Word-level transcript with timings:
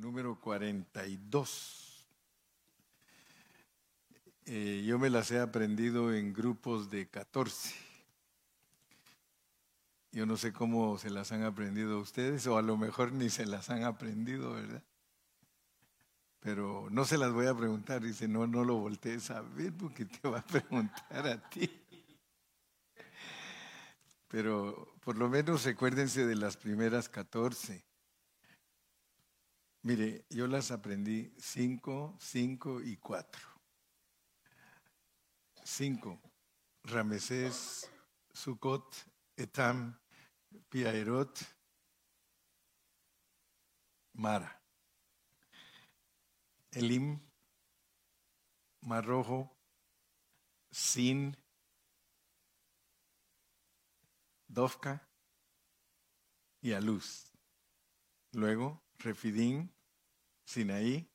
número 0.00 0.34
42. 0.40 2.06
Eh, 4.46 4.82
yo 4.86 4.98
me 4.98 5.10
las 5.10 5.30
he 5.30 5.38
aprendido 5.38 6.12
en 6.14 6.32
grupos 6.32 6.90
de 6.90 7.06
14. 7.08 7.74
Yo 10.12 10.26
no 10.26 10.36
sé 10.36 10.52
cómo 10.52 10.98
se 10.98 11.10
las 11.10 11.30
han 11.32 11.44
aprendido 11.44 12.00
ustedes, 12.00 12.46
o 12.46 12.56
a 12.56 12.62
lo 12.62 12.76
mejor 12.76 13.12
ni 13.12 13.30
se 13.30 13.46
las 13.46 13.70
han 13.70 13.84
aprendido, 13.84 14.54
¿verdad? 14.54 14.82
Pero 16.40 16.88
no 16.90 17.04
se 17.04 17.18
las 17.18 17.32
voy 17.32 17.46
a 17.46 17.54
preguntar. 17.54 18.02
Dice, 18.02 18.26
no, 18.26 18.46
no 18.46 18.64
lo 18.64 18.76
voltees 18.76 19.30
a 19.30 19.42
ver 19.42 19.72
porque 19.74 20.06
te 20.06 20.26
va 20.26 20.38
a 20.38 20.46
preguntar 20.46 21.28
a 21.28 21.50
ti. 21.50 21.70
Pero 24.28 24.94
por 25.04 25.18
lo 25.18 25.28
menos 25.28 25.64
recuérdense 25.64 26.26
de 26.26 26.36
las 26.36 26.56
primeras 26.56 27.08
14. 27.08 27.89
Mire, 29.82 30.26
yo 30.28 30.46
las 30.46 30.70
aprendí 30.70 31.32
5, 31.38 32.18
5 32.20 32.82
y 32.82 32.96
4. 32.98 33.48
5. 35.64 36.20
Ramesés, 36.84 37.90
Sucot, 38.30 38.94
Etam, 39.36 39.98
Piaerot, 40.68 41.38
Mara. 44.12 44.60
Elim, 46.72 47.18
Mar 48.82 49.04
Rojo, 49.06 49.56
Sin, 50.70 51.36
Dovka 54.46 55.08
y 56.60 56.72
Aluz. 56.72 57.32
Luego, 58.32 58.82
Refidín, 59.00 59.72
Sinaí, 60.44 61.08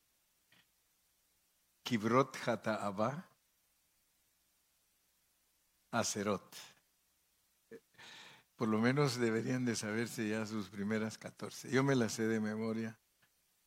Kibrot 1.83 2.35
Abba, 2.47 3.29
Acerot. 5.91 6.55
Por 8.55 8.69
lo 8.69 8.79
menos 8.79 9.19
deberían 9.19 9.65
de 9.65 9.75
saberse 9.75 10.27
ya 10.27 10.45
sus 10.45 10.69
primeras 10.69 11.17
14. 11.17 11.69
Yo 11.69 11.83
me 11.83 11.95
las 11.95 12.13
sé 12.13 12.27
de 12.27 12.39
memoria, 12.39 12.97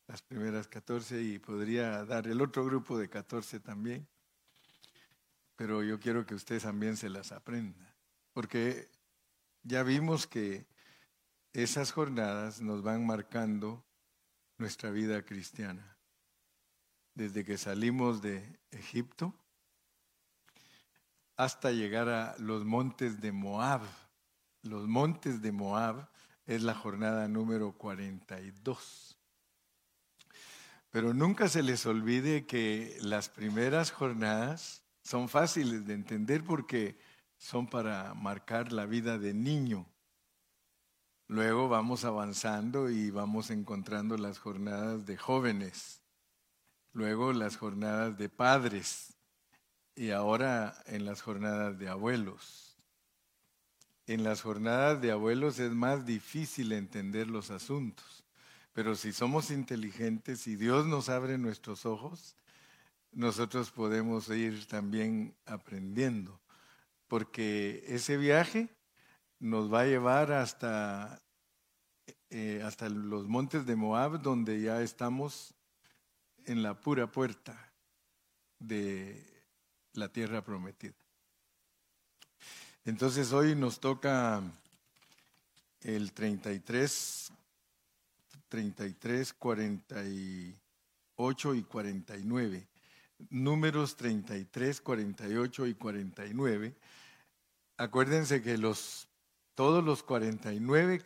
las 0.07 0.21
primeras 0.21 0.67
14, 0.67 1.21
y 1.21 1.39
podría 1.39 2.03
dar 2.05 2.27
el 2.27 2.41
otro 2.41 2.65
grupo 2.65 2.97
de 2.97 3.09
14 3.09 3.59
también. 3.59 4.07
Pero 5.55 5.83
yo 5.83 5.99
quiero 5.99 6.25
que 6.25 6.35
ustedes 6.35 6.63
también 6.63 6.97
se 6.97 7.09
las 7.09 7.31
aprendan. 7.31 7.95
Porque 8.33 8.89
ya 9.63 9.83
vimos 9.83 10.27
que 10.27 10.67
esas 11.53 11.91
jornadas 11.91 12.61
nos 12.61 12.81
van 12.81 13.05
marcando 13.05 13.85
nuestra 14.59 14.91
vida 14.91 15.23
cristiana. 15.23 15.97
Desde 17.15 17.43
que 17.43 17.57
salimos 17.57 18.21
de 18.21 18.59
Egipto 18.71 19.33
hasta 21.35 21.71
llegar 21.71 22.09
a 22.09 22.35
los 22.37 22.65
montes 22.65 23.21
de 23.21 23.31
Moab. 23.31 23.81
Los 24.61 24.87
montes 24.87 25.41
de 25.41 25.51
Moab 25.51 26.09
es 26.45 26.63
la 26.63 26.75
jornada 26.75 27.27
número 27.27 27.71
42. 27.71 29.17
Pero 30.91 31.13
nunca 31.13 31.47
se 31.47 31.63
les 31.63 31.85
olvide 31.85 32.45
que 32.45 32.97
las 33.01 33.29
primeras 33.29 33.91
jornadas 33.91 34.83
son 35.01 35.29
fáciles 35.29 35.85
de 35.85 35.93
entender 35.93 36.43
porque 36.43 36.97
son 37.37 37.67
para 37.67 38.13
marcar 38.15 38.73
la 38.73 38.85
vida 38.85 39.17
de 39.17 39.33
niño. 39.33 39.85
Luego 41.29 41.69
vamos 41.69 42.05
avanzando 42.05 42.89
y 42.89 43.11
vamos 43.11 43.51
encontrando 43.51 44.17
las 44.17 44.39
jornadas 44.39 45.05
de 45.05 45.15
jóvenes, 45.15 46.01
luego 46.91 47.33
las 47.33 47.55
jornadas 47.55 48.17
de 48.17 48.29
padres 48.29 49.13
y 49.93 50.09
ahora 50.09 50.81
en 50.87 51.05
las 51.05 51.21
jornadas 51.21 51.77
de 51.77 51.87
abuelos. 51.87 52.75
En 54.07 54.23
las 54.23 54.41
jornadas 54.41 55.01
de 55.01 55.11
abuelos 55.11 55.59
es 55.59 55.69
más 55.69 56.03
difícil 56.03 56.71
entender 56.71 57.27
los 57.27 57.51
asuntos, 57.51 58.25
pero 58.73 58.95
si 58.95 59.13
somos 59.13 59.51
inteligentes 59.51 60.47
y 60.47 60.55
Dios 60.55 60.87
nos 60.87 61.09
abre 61.09 61.37
nuestros 61.37 61.85
ojos, 61.85 62.35
nosotros 63.11 63.69
podemos 63.69 64.29
ir 64.29 64.65
también 64.65 65.35
aprendiendo, 65.45 66.41
porque 67.07 67.83
ese 67.85 68.17
viaje 68.17 68.78
nos 69.39 69.73
va 69.73 69.81
a 69.81 69.85
llevar 69.85 70.31
hasta, 70.31 71.21
eh, 72.29 72.61
hasta 72.63 72.87
los 72.89 73.27
montes 73.27 73.65
de 73.65 73.75
Moab, 73.75 74.21
donde 74.21 74.61
ya 74.61 74.81
estamos 74.81 75.53
en 76.45 76.63
la 76.63 76.79
pura 76.79 77.07
puerta 77.07 77.73
de 78.59 79.25
la 79.93 80.09
tierra 80.09 80.43
prometida. 80.43 80.93
Entonces 82.85 83.33
hoy 83.33 83.55
nos 83.55 83.79
toca 83.79 84.43
el 85.81 86.11
33, 86.11 87.31
33, 88.49 89.33
48 89.33 91.55
y 91.55 91.63
49. 91.63 92.67
Números 93.29 93.95
33, 93.97 94.81
48 94.81 95.67
y 95.67 95.75
49. 95.75 96.75
Acuérdense 97.77 98.41
que 98.41 98.57
los 98.57 99.08
todos 99.59 99.83
los 99.83 100.03
49 100.03 101.03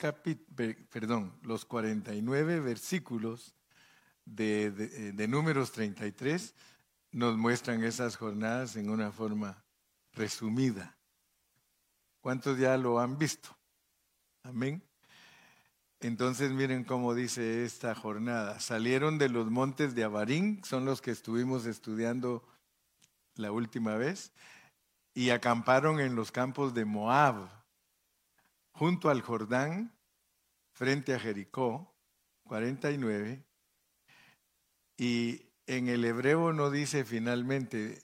perdón, 0.91 1.33
los 1.41 1.65
49 1.65 2.59
versículos 2.59 3.55
de, 4.25 4.69
de, 4.69 5.27
números 5.27 5.71
33 5.71 6.53
nos 7.13 7.35
muestran 7.35 7.83
esas 7.83 8.15
jornadas 8.15 8.75
en 8.75 8.91
una 8.91 9.11
forma 9.11 9.65
resumida. 10.11 10.95
¿Cuántos 12.21 12.59
ya 12.59 12.77
lo 12.77 12.99
han 12.99 13.17
visto? 13.17 13.49
Amén. 14.43 14.83
Entonces 15.99 16.51
miren 16.51 16.83
cómo 16.83 17.15
dice 17.15 17.65
esta 17.65 17.95
jornada. 17.95 18.59
Salieron 18.59 19.17
de 19.17 19.29
los 19.29 19.49
montes 19.49 19.95
de 19.95 20.03
Abarín, 20.03 20.63
son 20.63 20.85
los 20.85 21.01
que 21.01 21.09
estuvimos 21.09 21.65
estudiando 21.65 22.47
la 23.33 23.51
última 23.51 23.95
vez, 23.95 24.31
y 25.15 25.31
acamparon 25.31 25.99
en 25.99 26.13
los 26.13 26.31
campos 26.31 26.75
de 26.75 26.85
Moab 26.85 27.62
junto 28.73 29.09
al 29.09 29.21
Jordán, 29.21 29.95
frente 30.73 31.13
a 31.13 31.19
Jericó, 31.19 31.95
49, 32.43 33.43
y 34.97 35.41
en 35.65 35.87
el 35.87 36.03
hebreo 36.05 36.53
no 36.53 36.69
dice 36.69 37.05
finalmente, 37.05 38.03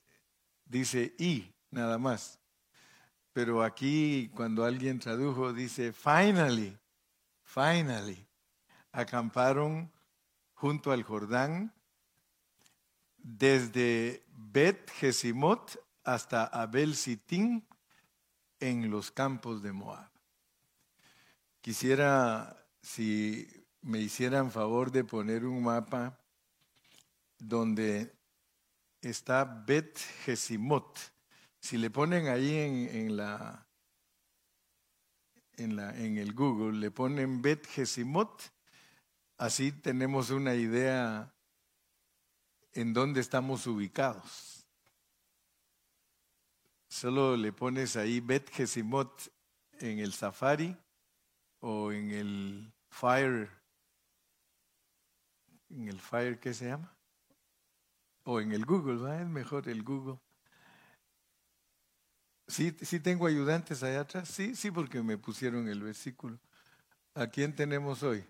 dice 0.66 1.14
y, 1.18 1.54
nada 1.72 1.98
más. 1.98 2.40
Pero 3.34 3.64
aquí 3.64 4.32
cuando 4.34 4.66
alguien 4.66 5.00
tradujo 5.00 5.54
dice 5.54 5.94
finally, 5.94 6.78
finally, 7.44 8.28
acamparon 8.92 9.92
junto 10.54 10.92
al 10.92 11.04
Jordán 11.04 11.74
desde 13.18 14.26
Bet 14.30 14.90
Jesimot 14.92 15.80
hasta 16.04 16.46
Abel 16.46 16.96
Sitín 16.96 17.68
en 18.60 18.90
los 18.90 19.12
campos 19.12 19.62
de 19.62 19.72
Moab. 19.72 20.19
Quisiera, 21.62 22.56
si 22.82 23.48
me 23.82 24.00
hicieran 24.00 24.50
favor 24.50 24.92
de 24.92 25.04
poner 25.04 25.46
un 25.46 25.62
mapa 25.62 26.18
donde 27.38 28.16
está 29.02 29.44
Bet 29.44 29.98
Jesimot. 30.24 30.98
Si 31.60 31.78
le 31.78 31.90
ponen 31.90 32.28
ahí 32.28 32.56
en, 32.56 33.18
la, 33.18 33.68
en, 35.58 35.76
la, 35.76 35.96
en 35.98 36.18
el 36.18 36.34
Google, 36.34 36.80
le 36.80 36.92
ponen 36.92 37.42
Bet 37.42 37.68
Jesimot, 37.68 38.42
así 39.38 39.74
tenemos 39.74 40.30
una 40.30 40.56
idea 40.56 41.34
en 42.72 42.94
dónde 42.94 43.20
estamos 43.20 43.68
ubicados. 43.68 44.66
Solo 46.88 47.36
le 47.36 47.52
pones 47.52 47.98
ahí 47.98 48.22
Bet 48.22 48.50
Jesimot 48.50 49.30
en 49.80 50.00
el 50.00 50.14
Safari 50.14 50.78
o 51.60 51.92
en 51.92 52.12
el 52.12 52.74
Fire, 52.90 53.50
en 55.70 55.88
el 55.88 56.00
Fire, 56.00 56.40
¿qué 56.40 56.54
se 56.54 56.68
llama? 56.68 56.96
O 58.24 58.40
en 58.40 58.52
el 58.52 58.66
Google, 58.66 58.98
¿va? 58.98 59.22
Es 59.22 59.28
mejor 59.28 59.68
el 59.70 59.84
Google. 59.84 60.20
Sí, 62.48 62.76
sí 62.82 63.00
tengo 63.00 63.28
ayudantes 63.28 63.84
allá 63.84 64.02
atrás, 64.02 64.28
sí, 64.28 64.56
sí, 64.56 64.72
porque 64.72 65.04
me 65.04 65.18
pusieron 65.18 65.68
el 65.68 65.84
versículo. 65.84 66.40
¿A 67.14 67.28
quién 67.28 67.56
tenemos 67.56 68.02
hoy? 68.02 68.26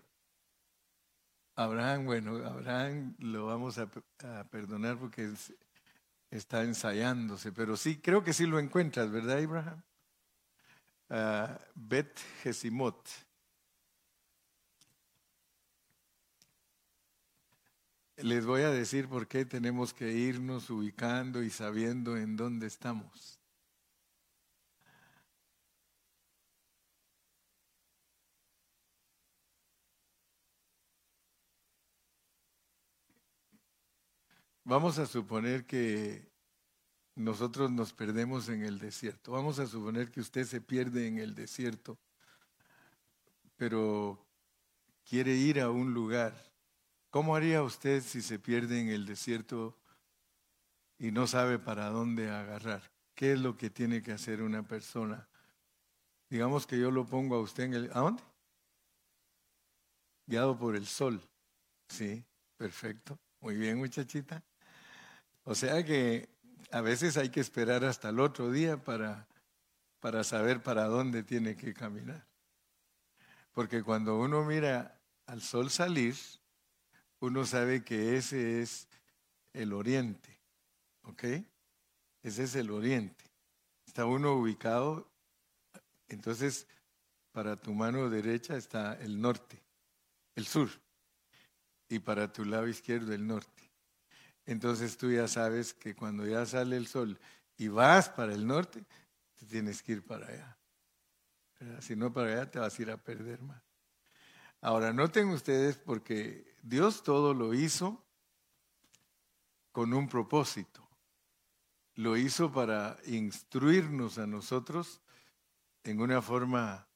Abraham, 1.56 2.04
bueno, 2.06 2.36
Abraham 2.46 3.14
lo 3.18 3.46
vamos 3.46 3.78
a, 3.78 3.88
perdonar 4.50 4.98
porque 4.98 5.32
está 6.30 6.62
ensayándose, 6.62 7.52
pero 7.52 7.76
sí, 7.76 7.98
creo 8.00 8.22
que 8.24 8.32
sí 8.32 8.46
lo 8.46 8.58
encuentras, 8.58 9.10
¿verdad, 9.10 9.38
Abraham? 9.38 9.82
Uh, 11.10 11.56
Bet 11.74 12.18
Jesimot. 12.42 13.26
les 18.22 18.44
voy 18.44 18.62
a 18.62 18.70
decir 18.70 19.08
por 19.08 19.26
qué 19.28 19.44
tenemos 19.44 19.94
que 19.94 20.12
irnos 20.12 20.70
ubicando 20.70 21.42
y 21.42 21.50
sabiendo 21.50 22.16
en 22.16 22.36
dónde 22.36 22.66
estamos. 22.66 23.40
Vamos 34.64 34.98
a 34.98 35.06
suponer 35.06 35.66
que 35.66 36.29
nosotros 37.20 37.70
nos 37.70 37.92
perdemos 37.92 38.48
en 38.48 38.64
el 38.64 38.78
desierto. 38.78 39.32
Vamos 39.32 39.58
a 39.58 39.66
suponer 39.66 40.10
que 40.10 40.20
usted 40.20 40.44
se 40.44 40.60
pierde 40.60 41.06
en 41.06 41.18
el 41.18 41.34
desierto, 41.34 41.98
pero 43.56 44.26
quiere 45.04 45.34
ir 45.34 45.60
a 45.60 45.70
un 45.70 45.92
lugar. 45.92 46.34
¿Cómo 47.10 47.36
haría 47.36 47.62
usted 47.62 48.02
si 48.02 48.22
se 48.22 48.38
pierde 48.38 48.80
en 48.80 48.88
el 48.88 49.04
desierto 49.04 49.76
y 50.98 51.10
no 51.10 51.26
sabe 51.26 51.58
para 51.58 51.90
dónde 51.90 52.30
agarrar? 52.30 52.90
¿Qué 53.14 53.32
es 53.32 53.40
lo 53.40 53.56
que 53.56 53.68
tiene 53.68 54.02
que 54.02 54.12
hacer 54.12 54.40
una 54.40 54.62
persona? 54.62 55.28
Digamos 56.30 56.66
que 56.66 56.78
yo 56.78 56.90
lo 56.90 57.04
pongo 57.04 57.36
a 57.36 57.40
usted 57.40 57.64
en 57.64 57.74
el... 57.74 57.90
¿A 57.92 58.00
dónde? 58.00 58.22
Guiado 60.26 60.56
por 60.56 60.76
el 60.76 60.86
sol. 60.86 61.20
Sí, 61.88 62.24
perfecto. 62.56 63.18
Muy 63.40 63.56
bien, 63.56 63.78
muchachita. 63.78 64.42
O 65.42 65.54
sea 65.54 65.84
que 65.84 66.28
a 66.70 66.80
veces 66.80 67.16
hay 67.16 67.30
que 67.30 67.40
esperar 67.40 67.84
hasta 67.84 68.10
el 68.10 68.20
otro 68.20 68.50
día 68.50 68.82
para, 68.82 69.26
para 69.98 70.24
saber 70.24 70.62
para 70.62 70.84
dónde 70.86 71.22
tiene 71.22 71.56
que 71.56 71.74
caminar. 71.74 72.26
Porque 73.52 73.82
cuando 73.82 74.18
uno 74.18 74.44
mira 74.44 75.00
al 75.26 75.42
sol 75.42 75.70
salir, 75.70 76.14
uno 77.18 77.44
sabe 77.44 77.84
que 77.84 78.16
ese 78.16 78.62
es 78.62 78.88
el 79.52 79.72
oriente. 79.72 80.38
¿Ok? 81.02 81.24
Ese 82.22 82.44
es 82.44 82.54
el 82.54 82.70
oriente. 82.70 83.24
Está 83.86 84.06
uno 84.06 84.34
ubicado, 84.34 85.10
entonces 86.08 86.66
para 87.32 87.56
tu 87.56 87.74
mano 87.74 88.08
derecha 88.08 88.56
está 88.56 88.94
el 89.00 89.20
norte, 89.20 89.60
el 90.36 90.46
sur, 90.46 90.68
y 91.88 91.98
para 91.98 92.32
tu 92.32 92.44
lado 92.44 92.68
izquierdo 92.68 93.12
el 93.12 93.26
norte 93.26 93.59
entonces 94.52 94.96
tú 94.96 95.12
ya 95.12 95.28
sabes 95.28 95.74
que 95.74 95.94
cuando 95.94 96.26
ya 96.26 96.44
sale 96.44 96.76
el 96.76 96.88
sol 96.88 97.18
y 97.56 97.68
vas 97.68 98.08
para 98.08 98.34
el 98.34 98.46
norte, 98.46 98.84
te 99.36 99.46
tienes 99.46 99.80
que 99.80 99.92
ir 99.92 100.04
para 100.04 100.26
allá. 100.26 100.58
Si 101.80 101.94
no 101.94 102.12
para 102.12 102.32
allá 102.32 102.50
te 102.50 102.58
vas 102.58 102.76
a 102.76 102.82
ir 102.82 102.90
a 102.90 102.96
perder 102.96 103.40
más. 103.42 103.62
Ahora, 104.60 104.92
noten 104.92 105.28
ustedes 105.28 105.76
porque 105.76 106.56
Dios 106.62 107.04
todo 107.04 107.32
lo 107.32 107.54
hizo 107.54 108.04
con 109.70 109.94
un 109.94 110.08
propósito. 110.08 110.84
Lo 111.94 112.16
hizo 112.16 112.50
para 112.50 112.96
instruirnos 113.06 114.18
a 114.18 114.26
nosotros 114.26 115.00
en 115.84 116.00
una 116.00 116.20
forma 116.20 116.88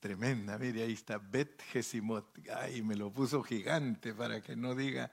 tremenda. 0.00 0.58
Mire, 0.58 0.82
ahí 0.82 0.94
está 0.94 1.18
Bet 1.18 1.62
Gesimot. 1.62 2.36
Ay, 2.52 2.82
me 2.82 2.96
lo 2.96 3.12
puso 3.12 3.44
gigante 3.44 4.12
para 4.12 4.40
que 4.40 4.56
no 4.56 4.74
diga 4.74 5.12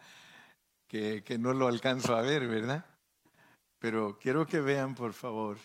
que, 0.87 1.37
no 1.39 1.53
lo 1.53 1.67
alcanzo 1.67 2.15
a 2.15 2.21
ver, 2.21 2.47
¿verdad? 2.47 2.85
Pero 3.79 4.17
quiero 4.19 4.47
que 4.47 4.61
vean, 4.61 4.95
por 4.95 5.13
favor. 5.13 5.57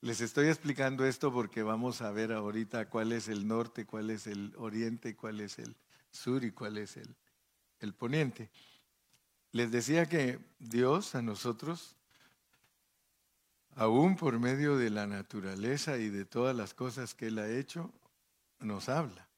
Les 0.00 0.20
estoy 0.20 0.48
explicando 0.48 1.04
esto 1.04 1.32
porque 1.32 1.62
vamos 1.62 2.02
a 2.02 2.12
ver 2.12 2.32
ahorita 2.32 2.88
cuál 2.88 3.12
es 3.12 3.28
el 3.28 3.48
norte, 3.48 3.84
cuál 3.84 4.10
es 4.10 4.26
el 4.26 4.54
oriente, 4.56 5.16
cuál 5.16 5.40
es 5.40 5.58
el 5.58 5.74
sur 6.10 6.44
y 6.44 6.52
cuál 6.52 6.78
es 6.78 6.96
el, 6.96 7.16
el 7.80 7.94
poniente. 7.94 8.50
Les 9.50 9.72
decía 9.72 10.06
que 10.06 10.38
Dios 10.58 11.14
a 11.14 11.22
nosotros, 11.22 11.96
aún 13.74 14.14
por 14.14 14.38
medio 14.38 14.76
de 14.76 14.90
la 14.90 15.06
naturaleza 15.06 15.96
y 15.96 16.10
de 16.10 16.24
todas 16.24 16.54
las 16.54 16.74
cosas 16.74 17.14
que 17.14 17.28
Él 17.28 17.38
ha 17.38 17.50
hecho, 17.50 17.92
nos 18.60 18.88
habla. 18.88 19.28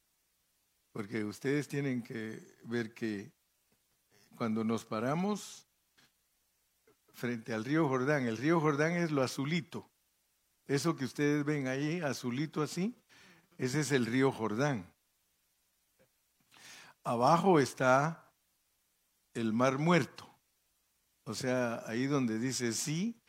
Porque 0.92 1.24
ustedes 1.24 1.68
tienen 1.68 2.02
que 2.02 2.58
ver 2.64 2.92
que 2.92 3.32
cuando 4.40 4.64
nos 4.64 4.86
paramos 4.86 5.68
frente 7.12 7.52
al 7.52 7.62
río 7.62 7.86
Jordán, 7.86 8.26
el 8.26 8.38
río 8.38 8.58
Jordán 8.58 8.92
es 8.92 9.10
lo 9.10 9.22
azulito. 9.22 9.86
Eso 10.66 10.96
que 10.96 11.04
ustedes 11.04 11.44
ven 11.44 11.66
ahí, 11.66 12.00
azulito 12.00 12.62
así, 12.62 12.96
ese 13.58 13.80
es 13.80 13.92
el 13.92 14.06
río 14.06 14.32
Jordán. 14.32 14.90
Abajo 17.04 17.60
está 17.60 18.32
el 19.34 19.52
mar 19.52 19.76
muerto. 19.76 20.26
O 21.24 21.34
sea, 21.34 21.82
ahí 21.86 22.06
donde 22.06 22.38
dice 22.38 22.72
sí, 22.72 23.20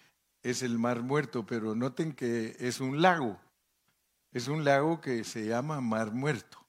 es 0.41 0.63
el 0.63 0.79
mar 0.79 1.01
muerto, 1.01 1.45
pero 1.45 1.75
noten 1.75 2.13
que 2.13 2.55
es 2.57 2.79
un 2.79 3.01
lago. 3.01 3.37
Es 4.31 4.47
un 4.47 4.63
lago 4.63 5.01
que 5.01 5.25
se 5.25 5.45
llama 5.45 5.81
mar 5.81 6.13
muerto, 6.13 6.65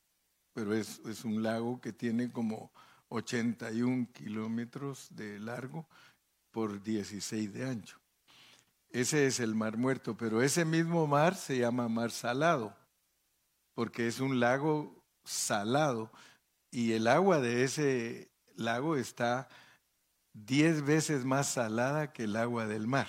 pero 0.53 0.75
es, 0.75 0.99
un 1.25 1.45
lago 1.45 1.81
que 1.81 1.93
tiene 1.93 2.33
como 2.33 2.73
81 3.13 4.09
kilómetros 4.13 5.09
de 5.11 5.39
largo 5.39 5.87
por 6.51 6.83
16 6.83 7.53
de 7.53 7.69
ancho. 7.69 7.99
Ese 8.91 9.27
es 9.27 9.41
el 9.41 9.55
mar 9.55 9.77
muerto, 9.77 10.17
pero 10.17 10.43
ese 10.43 10.65
mismo 10.65 11.07
mar 11.07 11.35
se 11.35 11.59
llama 11.59 11.89
mar 11.89 12.11
salado, 12.11 12.77
porque 13.75 14.07
es 14.07 14.21
un 14.21 14.41
lago 14.41 15.03
salado 15.25 16.11
y 16.71 16.93
el 16.93 17.07
agua 17.07 17.41
de 17.41 17.65
ese 17.65 18.31
lago 18.57 18.97
está 18.97 19.49
10 20.35 20.85
veces 20.85 21.25
más 21.25 21.49
salada 21.49 22.13
que 22.13 22.25
el 22.25 22.37
agua 22.37 22.67
del 22.67 22.87
mar. 22.87 23.09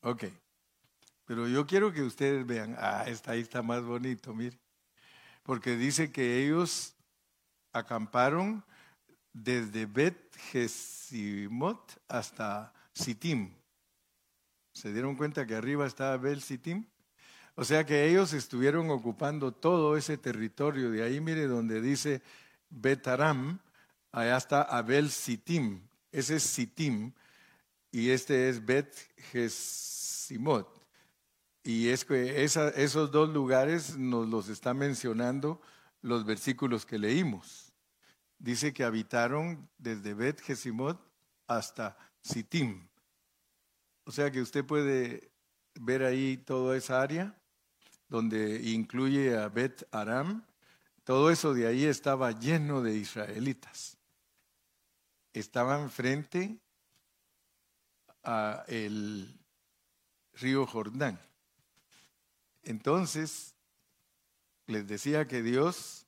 Ok, 0.00 0.24
pero 1.24 1.46
yo 1.46 1.66
quiero 1.66 1.92
que 1.92 2.02
ustedes 2.02 2.46
vean, 2.46 2.74
ah, 2.78 3.04
esta 3.06 3.32
ahí 3.32 3.40
está 3.40 3.62
más 3.62 3.82
bonito, 3.82 4.34
mire, 4.34 4.58
porque 5.42 5.76
dice 5.76 6.10
que 6.10 6.42
ellos 6.44 6.94
acamparon 7.72 8.64
desde 9.42 9.86
Bet 9.86 10.36
Gesimot 10.50 12.00
hasta 12.08 12.72
Sittim. 12.92 13.52
¿Se 14.72 14.92
dieron 14.92 15.16
cuenta 15.16 15.46
que 15.46 15.54
arriba 15.54 15.86
estaba 15.86 16.16
Bet 16.16 16.40
Sittim? 16.40 16.84
O 17.54 17.64
sea 17.64 17.84
que 17.84 18.08
ellos 18.08 18.32
estuvieron 18.32 18.90
ocupando 18.90 19.52
todo 19.52 19.96
ese 19.96 20.16
territorio. 20.16 20.90
De 20.90 21.02
ahí, 21.02 21.20
mire, 21.20 21.46
donde 21.46 21.80
dice 21.80 22.22
Bet 22.70 23.06
Aram, 23.08 23.58
allá 24.12 24.36
está 24.36 24.62
Abel 24.62 25.10
Sittim. 25.10 25.82
Ese 26.12 26.36
es 26.36 26.42
Sittim 26.42 27.12
y 27.90 28.10
este 28.10 28.48
es 28.48 28.64
Bet 28.64 28.94
Gesimot. 29.32 30.68
Y 31.64 31.88
es 31.88 32.04
que 32.04 32.44
esos 32.44 33.10
dos 33.10 33.28
lugares 33.28 33.96
nos 33.96 34.28
los 34.28 34.48
está 34.48 34.72
mencionando 34.72 35.60
los 36.00 36.24
versículos 36.24 36.86
que 36.86 36.98
leímos 36.98 37.67
dice 38.38 38.72
que 38.72 38.84
habitaron 38.84 39.68
desde 39.78 40.14
Bet 40.14 40.40
Gesimot 40.40 41.00
hasta 41.46 41.96
Sittim. 42.22 42.88
O 44.04 44.12
sea 44.12 44.30
que 44.30 44.40
usted 44.40 44.64
puede 44.64 45.30
ver 45.74 46.02
ahí 46.02 46.36
toda 46.38 46.76
esa 46.76 47.02
área 47.02 47.34
donde 48.08 48.62
incluye 48.70 49.36
a 49.36 49.48
Bet 49.48 49.86
Aram. 49.92 50.44
Todo 51.04 51.30
eso 51.30 51.54
de 51.54 51.66
ahí 51.66 51.84
estaba 51.84 52.32
lleno 52.32 52.82
de 52.82 52.96
israelitas. 52.96 53.96
Estaban 55.32 55.90
frente 55.90 56.58
a 58.24 58.64
el 58.66 59.38
río 60.34 60.66
Jordán. 60.66 61.20
Entonces, 62.62 63.54
les 64.66 64.86
decía 64.86 65.26
que 65.26 65.42
Dios 65.42 66.07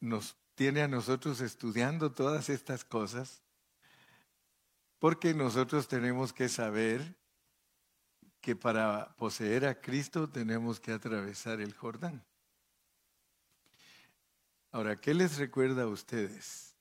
nos 0.00 0.36
tiene 0.54 0.82
a 0.82 0.88
nosotros 0.88 1.40
estudiando 1.40 2.12
todas 2.12 2.48
estas 2.48 2.84
cosas, 2.84 3.42
porque 4.98 5.34
nosotros 5.34 5.86
tenemos 5.86 6.32
que 6.32 6.48
saber 6.48 7.16
que 8.40 8.56
para 8.56 9.14
poseer 9.16 9.66
a 9.66 9.80
Cristo 9.80 10.28
tenemos 10.28 10.80
que 10.80 10.92
atravesar 10.92 11.60
el 11.60 11.72
Jordán. 11.72 12.24
Ahora, 14.70 15.00
¿qué 15.00 15.14
les 15.14 15.38
recuerda 15.38 15.84
a 15.84 15.88
ustedes 15.88 16.74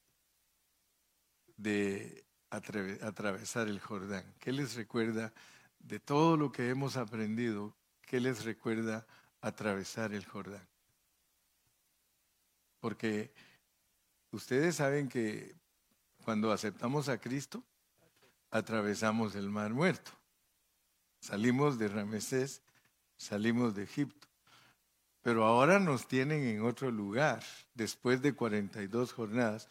de 1.56 2.26
atravesar 2.50 3.68
el 3.68 3.80
Jordán? 3.80 4.34
¿Qué 4.40 4.52
les 4.52 4.76
recuerda 4.76 5.34
de 5.80 6.00
todo 6.00 6.38
lo 6.38 6.52
que 6.52 6.70
hemos 6.70 6.98
aprendido? 6.98 7.76
¿Qué 8.02 8.20
les 8.20 8.44
recuerda 8.44 9.06
atravesar 9.42 10.14
el 10.14 10.26
Jordán? 10.26 10.68
Porque 12.88 13.34
Ustedes 14.32 14.76
saben 14.76 15.08
que 15.08 15.56
cuando 16.24 16.52
aceptamos 16.52 17.08
a 17.10 17.20
Cristo, 17.20 17.64
atravesamos 18.52 19.36
el 19.36 19.50
mar 19.50 19.74
muerto. 19.74 20.12
Salimos 21.22 21.80
de 21.80 21.88
Ramesés, 21.88 22.62
salimos 23.16 23.74
de 23.74 23.84
Egipto. 23.84 24.28
Pero 25.22 25.46
ahora 25.46 25.80
nos 25.80 26.08
tienen 26.08 26.44
en 26.44 26.62
otro 26.62 26.92
lugar, 26.92 27.44
después 27.74 28.22
de 28.22 28.34
42 28.34 29.14
jornadas. 29.14 29.68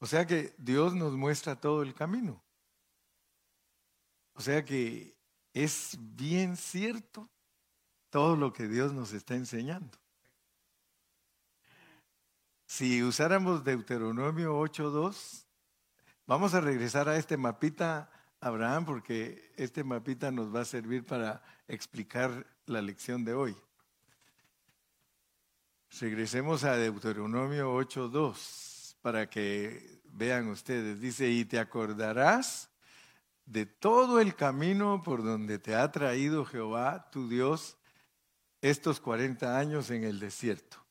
O 0.00 0.06
sea 0.06 0.26
que 0.26 0.54
Dios 0.58 0.94
nos 0.94 1.14
muestra 1.14 1.60
todo 1.60 1.82
el 1.82 1.94
camino. 1.94 2.42
O 4.34 4.42
sea 4.42 4.64
que 4.64 5.16
es 5.52 5.96
bien 5.98 6.56
cierto 6.56 7.28
todo 8.10 8.36
lo 8.36 8.52
que 8.52 8.68
Dios 8.68 8.92
nos 8.92 9.12
está 9.12 9.34
enseñando. 9.34 10.03
Si 12.76 13.04
usáramos 13.04 13.62
Deuteronomio 13.62 14.58
8.2, 14.58 15.44
vamos 16.26 16.54
a 16.54 16.60
regresar 16.60 17.08
a 17.08 17.16
este 17.16 17.36
mapita, 17.36 18.10
Abraham, 18.40 18.84
porque 18.84 19.52
este 19.56 19.84
mapita 19.84 20.32
nos 20.32 20.52
va 20.52 20.62
a 20.62 20.64
servir 20.64 21.06
para 21.06 21.40
explicar 21.68 22.44
la 22.66 22.82
lección 22.82 23.24
de 23.24 23.32
hoy. 23.32 23.56
Regresemos 26.00 26.64
a 26.64 26.76
Deuteronomio 26.76 27.72
8.2 27.76 28.96
para 29.00 29.30
que 29.30 30.00
vean 30.06 30.48
ustedes. 30.48 31.00
Dice, 31.00 31.28
y 31.28 31.44
te 31.44 31.60
acordarás 31.60 32.70
de 33.46 33.66
todo 33.66 34.18
el 34.18 34.34
camino 34.34 35.00
por 35.00 35.22
donde 35.22 35.60
te 35.60 35.76
ha 35.76 35.92
traído 35.92 36.44
Jehová, 36.44 37.08
tu 37.12 37.28
Dios, 37.28 37.78
estos 38.60 38.98
40 38.98 39.56
años 39.56 39.90
en 39.90 40.02
el 40.02 40.18
desierto. 40.18 40.83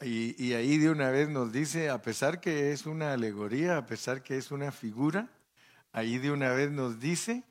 Y, 0.00 0.52
ahí 0.52 0.78
de 0.78 0.90
una 0.90 1.10
vez 1.10 1.28
nos 1.28 1.52
dice, 1.52 1.90
a 1.90 2.00
pesar 2.00 2.40
que 2.40 2.72
es 2.72 2.86
una 2.86 3.12
alegoría, 3.12 3.78
a 3.78 3.86
pesar 3.86 4.22
que 4.22 4.36
es 4.36 4.50
una 4.52 4.70
figura, 4.70 5.28
ahí 5.92 6.18
de 6.18 6.30
una 6.30 6.50
vez 6.52 6.70
nos 6.70 7.00
dice, 7.00 7.44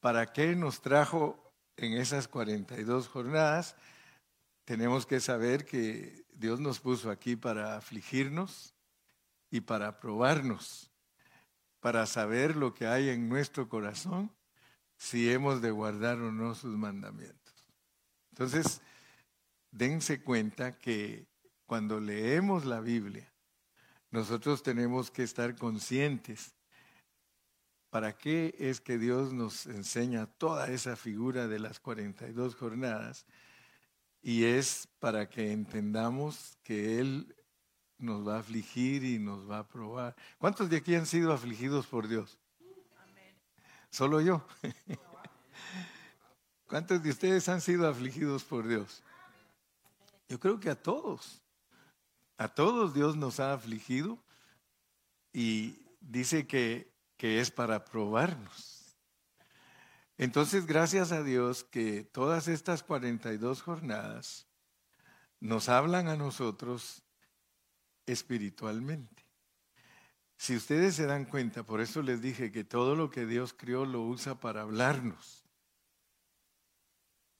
¿para 0.00 0.32
qué 0.32 0.54
nos 0.54 0.80
trajo 0.80 1.52
en 1.76 1.94
esas 1.94 2.28
42 2.28 3.08
jornadas? 3.08 3.74
Tenemos 4.64 5.04
que 5.04 5.18
saber 5.18 5.64
que 5.64 6.24
Dios 6.32 6.60
nos 6.60 6.78
puso 6.78 7.10
aquí 7.10 7.34
para 7.34 7.76
afligirnos 7.76 8.74
y 9.50 9.60
para 9.60 9.98
probarnos 9.98 10.92
para 11.82 12.06
saber 12.06 12.54
lo 12.54 12.72
que 12.74 12.86
hay 12.86 13.08
en 13.08 13.28
nuestro 13.28 13.68
corazón, 13.68 14.30
si 14.96 15.28
hemos 15.32 15.60
de 15.60 15.72
guardar 15.72 16.16
o 16.20 16.30
no 16.30 16.54
sus 16.54 16.76
mandamientos. 16.76 17.66
Entonces, 18.30 18.80
dense 19.72 20.22
cuenta 20.22 20.78
que 20.78 21.26
cuando 21.72 22.00
leemos 22.00 22.66
la 22.66 22.80
Biblia, 22.80 23.32
nosotros 24.10 24.62
tenemos 24.62 25.10
que 25.10 25.22
estar 25.22 25.56
conscientes 25.56 26.54
para 27.88 28.18
qué 28.18 28.54
es 28.58 28.78
que 28.78 28.98
Dios 28.98 29.32
nos 29.32 29.64
enseña 29.64 30.26
toda 30.26 30.68
esa 30.68 30.96
figura 30.96 31.48
de 31.48 31.58
las 31.58 31.80
42 31.80 32.56
jornadas 32.56 33.24
y 34.20 34.44
es 34.44 34.86
para 34.98 35.30
que 35.30 35.50
entendamos 35.50 36.58
que 36.62 37.00
Él 37.00 37.34
nos 37.96 38.28
va 38.28 38.36
a 38.36 38.40
afligir 38.40 39.02
y 39.02 39.18
nos 39.18 39.50
va 39.50 39.60
a 39.60 39.66
probar. 39.66 40.14
¿Cuántos 40.36 40.68
de 40.68 40.76
aquí 40.76 40.94
han 40.94 41.06
sido 41.06 41.32
afligidos 41.32 41.86
por 41.86 42.06
Dios? 42.06 42.38
Solo 43.88 44.20
yo. 44.20 44.46
¿Cuántos 46.68 47.02
de 47.02 47.08
ustedes 47.08 47.48
han 47.48 47.62
sido 47.62 47.88
afligidos 47.88 48.44
por 48.44 48.68
Dios? 48.68 49.02
Yo 50.28 50.38
creo 50.38 50.60
que 50.60 50.68
a 50.68 50.74
todos. 50.74 51.41
A 52.36 52.48
todos 52.48 52.94
Dios 52.94 53.16
nos 53.16 53.40
ha 53.40 53.52
afligido 53.52 54.22
y 55.32 55.86
dice 56.00 56.46
que, 56.46 56.92
que 57.16 57.40
es 57.40 57.50
para 57.50 57.84
probarnos. 57.84 58.96
Entonces, 60.18 60.66
gracias 60.66 61.12
a 61.12 61.22
Dios 61.22 61.64
que 61.64 62.04
todas 62.04 62.48
estas 62.48 62.82
42 62.82 63.62
jornadas 63.62 64.46
nos 65.40 65.68
hablan 65.68 66.08
a 66.08 66.16
nosotros 66.16 67.02
espiritualmente. 68.06 69.26
Si 70.36 70.56
ustedes 70.56 70.96
se 70.96 71.06
dan 71.06 71.24
cuenta, 71.24 71.64
por 71.64 71.80
eso 71.80 72.02
les 72.02 72.20
dije 72.20 72.50
que 72.50 72.64
todo 72.64 72.96
lo 72.96 73.10
que 73.10 73.26
Dios 73.26 73.52
crió 73.52 73.84
lo 73.84 74.02
usa 74.02 74.40
para 74.40 74.62
hablarnos. 74.62 75.41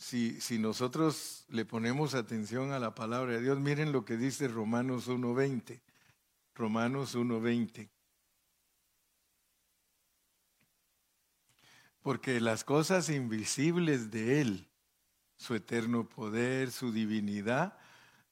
Si, 0.03 0.59
nosotros 0.59 1.47
le 1.49 1.65
ponemos 1.65 2.15
atención 2.15 2.73
a 2.73 2.81
la 2.81 2.93
palabra 2.93 3.35
de 3.35 3.41
Dios, 3.41 3.61
miren 3.61 3.93
lo 3.93 4.05
que 4.05 4.17
dice 4.17 4.49
Romanos 4.49 5.09
1.20. 5.09 5.81
Romanos 6.57 7.15
1.20. 7.15 7.89
Porque 12.03 12.41
las 12.41 12.65
cosas 12.65 13.11
invisibles 13.11 14.11
de 14.11 14.41
Él, 14.41 14.69
su 15.37 15.55
eterno 15.55 16.09
poder, 16.09 16.73
su 16.73 16.91
divinidad, 16.91 17.79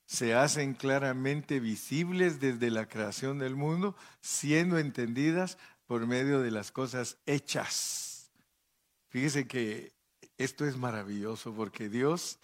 se 0.06 0.34
hacen 0.34 0.74
claramente 0.74 1.60
visibles 1.60 2.40
desde 2.40 2.72
la 2.72 2.88
creación 2.88 3.38
del 3.38 3.54
mundo, 3.54 3.94
siendo 4.20 4.76
entendidas 4.76 5.56
por 5.86 6.04
medio 6.08 6.40
de 6.40 6.50
las 6.50 6.72
cosas 6.72 7.16
hechas. 7.26 8.32
Fíjese 9.08 9.46
que 9.46 9.99
esto 10.44 10.64
es 10.64 10.78
maravilloso 10.78 11.54
porque 11.54 11.90
Dios 11.90 12.38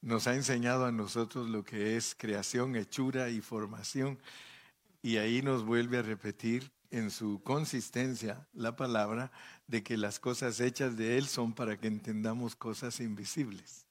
nos 0.00 0.26
ha 0.26 0.34
enseñado 0.34 0.86
a 0.86 0.92
nosotros 0.92 1.48
lo 1.48 1.62
que 1.62 1.96
es 1.96 2.16
creación, 2.18 2.74
hechura 2.74 3.30
y 3.30 3.40
formación. 3.40 4.18
Y 5.02 5.18
ahí 5.18 5.40
nos 5.40 5.64
vuelve 5.64 5.98
a 5.98 6.02
repetir 6.02 6.72
en 6.90 7.12
su 7.12 7.40
consistencia 7.44 8.44
la 8.52 8.74
palabra 8.74 9.30
de 9.68 9.84
que 9.84 9.96
las 9.96 10.18
cosas 10.18 10.58
hechas 10.58 10.96
de 10.96 11.16
Él 11.16 11.28
son 11.28 11.52
para 11.52 11.78
que 11.78 11.86
entendamos 11.86 12.56
cosas 12.56 12.98
invisibles, 12.98 13.86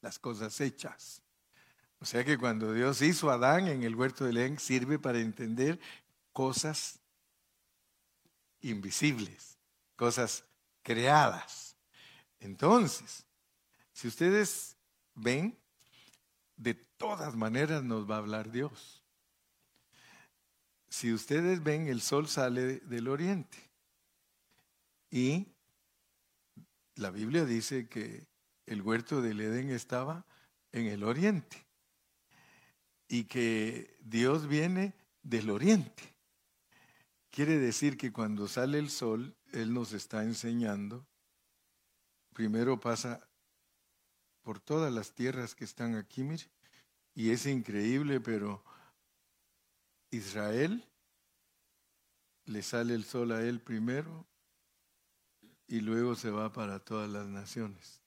las 0.00 0.18
cosas 0.18 0.58
hechas. 0.62 1.20
O 1.98 2.06
sea 2.06 2.24
que 2.24 2.38
cuando 2.38 2.72
Dios 2.72 3.02
hizo 3.02 3.30
a 3.30 3.34
Adán 3.34 3.68
en 3.68 3.82
el 3.82 3.94
huerto 3.94 4.24
de 4.24 4.30
Edén 4.30 4.58
sirve 4.58 4.98
para 4.98 5.18
entender 5.18 5.78
cosas 6.32 6.98
invisibles, 8.60 9.58
cosas 9.96 10.44
creadas. 10.82 11.65
Entonces, 12.40 13.24
si 13.92 14.08
ustedes 14.08 14.76
ven, 15.14 15.58
de 16.56 16.74
todas 16.74 17.36
maneras 17.36 17.82
nos 17.82 18.08
va 18.08 18.16
a 18.16 18.18
hablar 18.18 18.50
Dios. 18.50 19.02
Si 20.88 21.12
ustedes 21.12 21.62
ven, 21.62 21.88
el 21.88 22.00
sol 22.00 22.28
sale 22.28 22.80
del 22.80 23.08
oriente. 23.08 23.58
Y 25.10 25.46
la 26.94 27.10
Biblia 27.10 27.44
dice 27.44 27.88
que 27.88 28.26
el 28.66 28.82
huerto 28.82 29.20
del 29.20 29.40
Edén 29.40 29.70
estaba 29.70 30.26
en 30.72 30.86
el 30.86 31.04
oriente 31.04 31.66
y 33.08 33.24
que 33.24 33.96
Dios 34.00 34.46
viene 34.48 34.94
del 35.22 35.50
oriente. 35.50 36.02
Quiere 37.30 37.58
decir 37.58 37.96
que 37.96 38.12
cuando 38.12 38.48
sale 38.48 38.78
el 38.78 38.90
sol, 38.90 39.36
Él 39.52 39.74
nos 39.74 39.92
está 39.92 40.22
enseñando, 40.22 41.06
primero 42.36 42.78
pasa 42.78 43.26
por 44.42 44.60
todas 44.60 44.92
las 44.92 45.14
tierras 45.14 45.54
que 45.54 45.64
están 45.64 45.94
aquí, 45.94 46.22
mire, 46.22 46.44
y 47.14 47.30
es 47.30 47.46
increíble, 47.46 48.20
pero 48.20 48.62
Israel 50.10 50.84
le 52.44 52.62
sale 52.62 52.94
el 52.94 53.04
sol 53.04 53.32
a 53.32 53.40
él 53.40 53.60
primero 53.60 54.26
y 55.66 55.80
luego 55.80 56.14
se 56.14 56.30
va 56.30 56.52
para 56.52 56.78
todas 56.78 57.08
las 57.08 57.26
naciones 57.26 58.02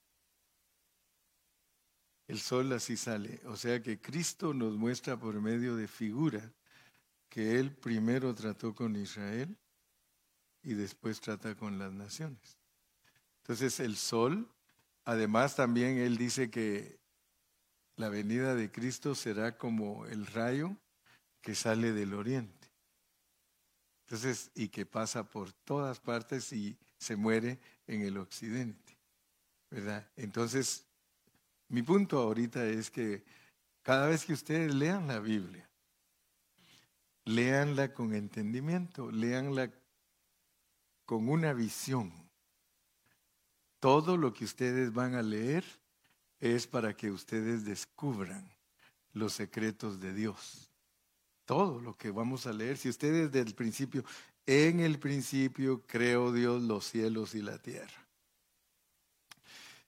el 2.30 2.40
sol 2.40 2.72
así 2.74 2.96
sale. 2.96 3.42
O 3.46 3.58
sea 3.58 3.82
que 3.82 4.00
Cristo 4.00 4.54
nos 4.54 4.78
muestra 4.78 5.18
por 5.18 5.42
medio 5.42 5.76
de 5.76 5.88
figura 5.88 6.54
que 7.28 7.60
Él 7.60 7.76
primero 7.76 8.36
trató 8.36 8.76
con 8.76 8.96
Israel 8.96 9.58
y 10.62 10.76
después 10.76 11.20
trata 11.20 11.56
con 11.56 11.80
las 11.80 11.92
naciones. 11.92 12.59
Entonces 13.50 13.80
el 13.80 13.98
sol, 13.98 14.48
además 15.06 15.56
también 15.56 15.98
Él 15.98 16.18
dice 16.18 16.52
que 16.52 17.00
la 17.96 18.08
venida 18.08 18.54
de 18.54 18.72
Cristo 18.72 19.16
será 19.16 19.58
como 19.58 20.06
el 20.06 20.28
rayo 20.28 20.78
que 21.42 21.56
sale 21.56 21.92
del 21.92 22.14
oriente. 22.14 22.68
Entonces, 24.06 24.52
y 24.54 24.68
que 24.68 24.86
pasa 24.86 25.28
por 25.28 25.52
todas 25.52 26.00
partes 26.00 26.54
y 26.54 26.78
se 27.00 27.16
muere 27.16 27.60
en 27.88 28.04
el 28.04 28.18
occidente. 28.18 28.96
¿Verdad? 29.72 30.08
Entonces, 30.16 30.86
mi 31.70 31.82
punto 31.82 32.20
ahorita 32.20 32.64
es 32.68 32.92
que 32.92 33.24
cada 33.82 34.10
vez 34.10 34.26
que 34.26 34.34
ustedes 34.34 34.76
lean 34.76 35.08
la 35.08 35.18
Biblia, 35.18 35.68
leanla 37.26 37.96
con 37.96 38.14
entendimiento, 38.14 39.10
leanla 39.10 39.72
con 41.04 41.28
una 41.28 41.52
visión. 41.54 42.29
Todo 43.80 44.18
lo 44.18 44.34
que 44.34 44.46
ustedes 44.46 44.94
van 44.94 45.16
a 45.16 45.22
leer 45.22 45.64
es 46.40 46.68
para 46.68 46.96
que 46.96 47.12
ustedes 47.12 47.66
descubran 47.66 48.50
los 49.14 49.34
secretos 49.34 50.00
de 50.00 50.14
Dios. 50.14 50.70
Todo 51.46 51.80
lo 51.80 51.96
que 51.96 52.12
vamos 52.12 52.46
a 52.46 52.54
leer, 52.54 52.78
si 52.78 52.90
ustedes 52.90 53.32
desde 53.32 53.48
el 53.48 53.56
principio, 53.56 54.04
en 54.46 54.80
el 54.80 55.00
principio 55.00 55.84
creó 55.86 56.32
Dios 56.32 56.62
los 56.62 56.86
cielos 56.86 57.36
y 57.36 57.42
la 57.42 57.58
tierra. 57.58 58.08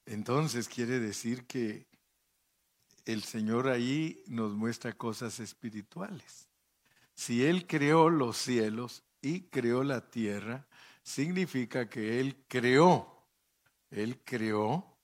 Entonces 0.06 0.68
quiere 0.68 1.00
decir 1.00 1.46
que 1.46 1.86
el 3.06 3.24
Señor 3.24 3.68
ahí 3.68 4.22
nos 4.28 4.54
muestra 4.54 4.94
cosas 4.94 5.40
espirituales. 5.40 6.48
si 7.14 7.46
Él 7.46 7.68
creó 7.68 8.10
los 8.10 8.38
cielos 8.38 9.04
y 9.22 9.42
creó 9.42 9.84
la 9.84 10.10
tierra, 10.10 10.66
significa 11.04 11.88
que 11.90 12.20
Él 12.20 12.38
creó, 12.48 13.21
Él 13.92 14.22
creó 14.24 14.98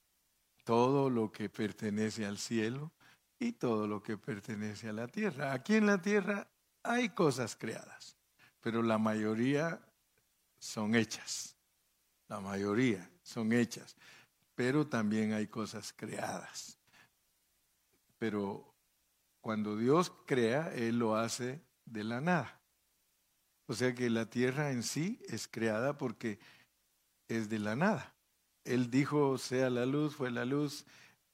todo 0.64 1.10
lo 1.10 1.32
que 1.32 1.50
pertenece 1.50 2.26
al 2.26 2.38
cielo 2.38 2.92
y 3.38 3.54
todo 3.54 3.88
lo 3.88 4.02
que 4.02 4.18
pertenece 4.18 4.90
a 4.90 4.94
la 4.94 5.08
tierra. 5.08 5.54
Aquí 5.54 5.76
en 5.76 5.86
la 5.86 6.02
tierra 6.02 6.48
hay 6.84 7.10
cosas 7.10 7.56
creadas, 7.56 8.18
pero 8.62 8.82
la 8.82 8.98
mayoría 8.98 9.80
son 10.58 10.96
hechas. 10.96 11.56
La 12.28 12.40
mayoría 12.40 13.10
son 13.24 13.54
hechas, 13.54 13.96
pero 14.56 14.88
también 14.88 15.34
hay 15.34 15.48
cosas 15.48 15.94
creadas. 15.94 16.78
Pero 18.18 18.74
cuando 19.40 19.78
Dios 19.78 20.12
crea, 20.26 20.74
Él 20.74 21.00
lo 21.00 21.16
hace 21.16 21.62
de 21.86 22.04
la 22.04 22.20
nada. 22.20 22.60
O 23.68 23.74
sea 23.74 23.94
que 23.94 24.10
la 24.10 24.30
tierra 24.30 24.72
en 24.72 24.84
sí 24.84 25.22
es 25.28 25.48
creada 25.48 25.98
porque 25.98 26.40
es 27.28 27.48
de 27.50 27.60
la 27.60 27.76
nada. 27.76 28.17
Él 28.68 28.92
dijo, 28.92 29.38
sea 29.38 29.70
la 29.70 29.86
luz, 29.86 30.16
fue 30.16 30.30
la 30.30 30.46
luz. 30.46 30.86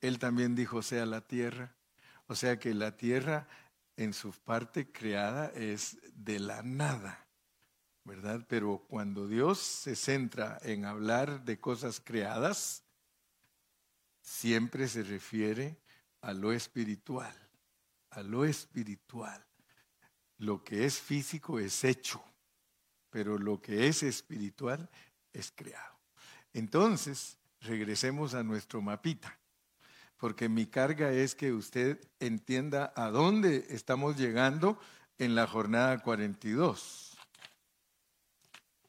Él 0.01 0.19
también 0.19 0.55
dijo, 0.55 0.81
sea 0.81 1.05
la 1.05 1.21
tierra. 1.21 1.75
O 2.27 2.35
sea 2.35 2.59
que 2.59 2.73
la 2.73 2.95
tierra 2.95 3.47
en 3.97 4.13
su 4.13 4.31
parte 4.31 4.91
creada 4.91 5.47
es 5.55 5.97
de 6.15 6.39
la 6.39 6.63
nada, 6.63 7.27
¿verdad? 8.03 8.45
Pero 8.47 8.85
cuando 8.87 9.27
Dios 9.27 9.59
se 9.59 9.95
centra 9.95 10.59
en 10.63 10.85
hablar 10.85 11.43
de 11.43 11.59
cosas 11.59 11.99
creadas, 11.99 12.83
siempre 14.21 14.87
se 14.87 15.03
refiere 15.03 15.77
a 16.21 16.33
lo 16.33 16.53
espiritual, 16.53 17.35
a 18.09 18.23
lo 18.23 18.45
espiritual. 18.45 19.45
Lo 20.37 20.63
que 20.63 20.85
es 20.85 20.99
físico 20.99 21.59
es 21.59 21.83
hecho, 21.83 22.23
pero 23.09 23.37
lo 23.37 23.61
que 23.61 23.87
es 23.87 24.03
espiritual 24.03 24.89
es 25.31 25.51
creado. 25.51 25.92
Entonces, 26.53 27.37
regresemos 27.61 28.33
a 28.33 28.43
nuestro 28.43 28.81
mapita, 28.81 29.37
porque 30.17 30.47
mi 30.49 30.67
carga 30.67 31.11
es 31.11 31.35
que 31.35 31.51
usted 31.51 31.99
entienda 32.19 32.93
a 32.95 33.09
dónde 33.09 33.65
estamos 33.69 34.17
llegando 34.17 34.79
en 35.17 35.35
la 35.35 35.47
jornada 35.47 35.99
42. 35.99 37.17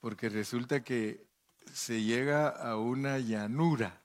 Porque 0.01 0.29
resulta 0.29 0.85
que 0.85 1.27
se 1.73 2.03
llega 2.03 2.49
a 2.49 2.77
una 2.77 3.19
llanura, 3.19 4.03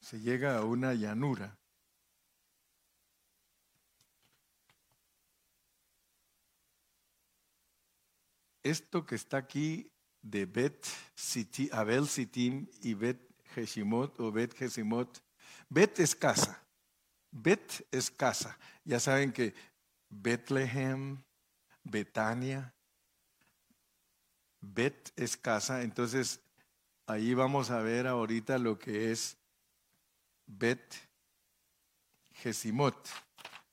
se 0.00 0.20
llega 0.20 0.56
a 0.56 0.64
una 0.64 0.94
llanura. 0.94 1.58
esto 8.68 9.06
que 9.06 9.14
está 9.14 9.38
aquí 9.38 9.90
de 10.22 10.46
Bet 10.46 10.86
Abel 11.72 12.06
Sitim 12.06 12.66
y 12.82 12.94
Bet 12.94 13.18
Heshimot 13.54 14.18
o 14.20 14.30
Bet 14.30 14.54
Heshimot, 14.60 15.22
Bet 15.68 15.98
es 16.00 16.14
casa, 16.14 16.62
Bet 17.30 17.86
es 17.90 18.10
casa. 18.10 18.58
Ya 18.84 19.00
saben 19.00 19.32
que 19.32 19.54
Bethlehem, 20.08 21.22
Betania, 21.82 22.74
Bet 24.60 25.12
es 25.16 25.36
casa, 25.36 25.82
entonces 25.82 26.40
ahí 27.06 27.34
vamos 27.34 27.70
a 27.70 27.80
ver 27.80 28.06
ahorita 28.06 28.58
lo 28.58 28.78
que 28.78 29.12
es 29.12 29.36
Bet 30.46 30.94
Gesimot, 32.32 33.08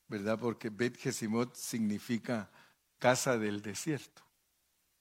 ¿verdad? 0.08 0.38
Porque 0.38 0.70
Bet 0.70 0.96
Gesimot 0.96 1.54
significa 1.54 2.50
casa 2.98 3.38
del 3.38 3.62
desierto 3.62 4.25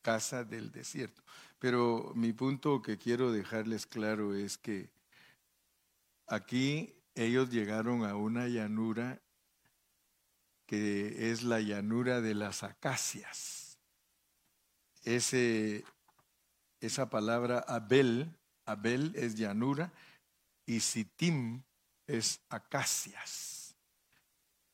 casa 0.06 0.44
del 0.44 0.72
desierto. 0.72 1.24
Pero 1.58 2.12
mi 2.13 2.32
punto 2.32 2.84
que 2.84 3.00
quiero 3.00 3.32
dejarles 3.32 3.88
claro 3.88 4.36
es 4.36 4.56
que 4.56 4.91
aquí 6.28 6.94
ellos 7.15 7.50
llegaron 7.50 8.06
a 8.06 8.15
una 8.15 8.48
llanura 8.48 9.20
que 10.68 11.32
es 11.32 11.41
la 11.41 11.60
llanura 11.60 12.22
de 12.22 12.36
las 12.36 12.62
acacias. 12.62 13.80
Ese, 15.02 15.84
esa 16.82 17.10
palabra 17.10 17.65
Abel, 17.68 18.38
Abel 18.65 19.12
es 19.15 19.34
llanura 19.34 19.91
y 20.68 20.82
Sitim 20.82 21.63
es 22.06 22.41
acacias. 22.50 23.76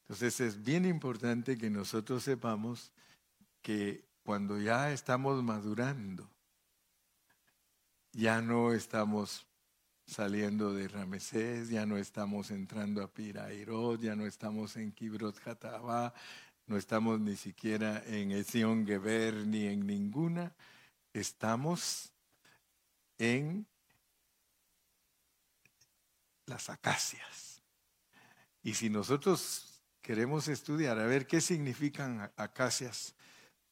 Entonces 0.02 0.42
es 0.42 0.62
bien 0.62 0.86
importante 0.86 1.58
que 1.58 1.70
nosotros 1.70 2.22
sepamos 2.22 2.92
que 3.62 4.11
cuando 4.24 4.60
ya 4.60 4.92
estamos 4.92 5.42
madurando, 5.44 6.30
ya 8.14 8.42
no 8.42 8.74
estamos 8.74 9.48
saliendo 10.06 10.74
de 10.74 10.88
Ramesés, 10.88 11.70
ya 11.70 11.86
no 11.86 11.98
estamos 11.98 12.52
entrando 12.52 13.02
a 13.02 13.08
Pirairot, 13.08 14.02
ya 14.02 14.16
no 14.16 14.26
estamos 14.26 14.76
en 14.76 14.92
Kibrot 14.92 15.46
Hatabá, 15.48 16.14
no 16.68 16.78
estamos 16.78 17.20
ni 17.20 17.36
siquiera 17.36 18.04
en 18.06 18.32
Esión 18.32 18.86
Geber 18.86 19.34
ni 19.48 19.68
en 19.68 19.86
ninguna, 19.88 20.54
estamos 21.14 22.12
en 23.18 23.66
las 26.46 26.70
acacias. 26.70 27.62
Y 28.64 28.74
si 28.74 28.90
nosotros 28.90 29.82
queremos 30.02 30.48
estudiar 30.48 31.00
a 31.00 31.06
ver 31.06 31.26
qué 31.26 31.42
significan 31.42 32.32
acacias, 32.36 33.16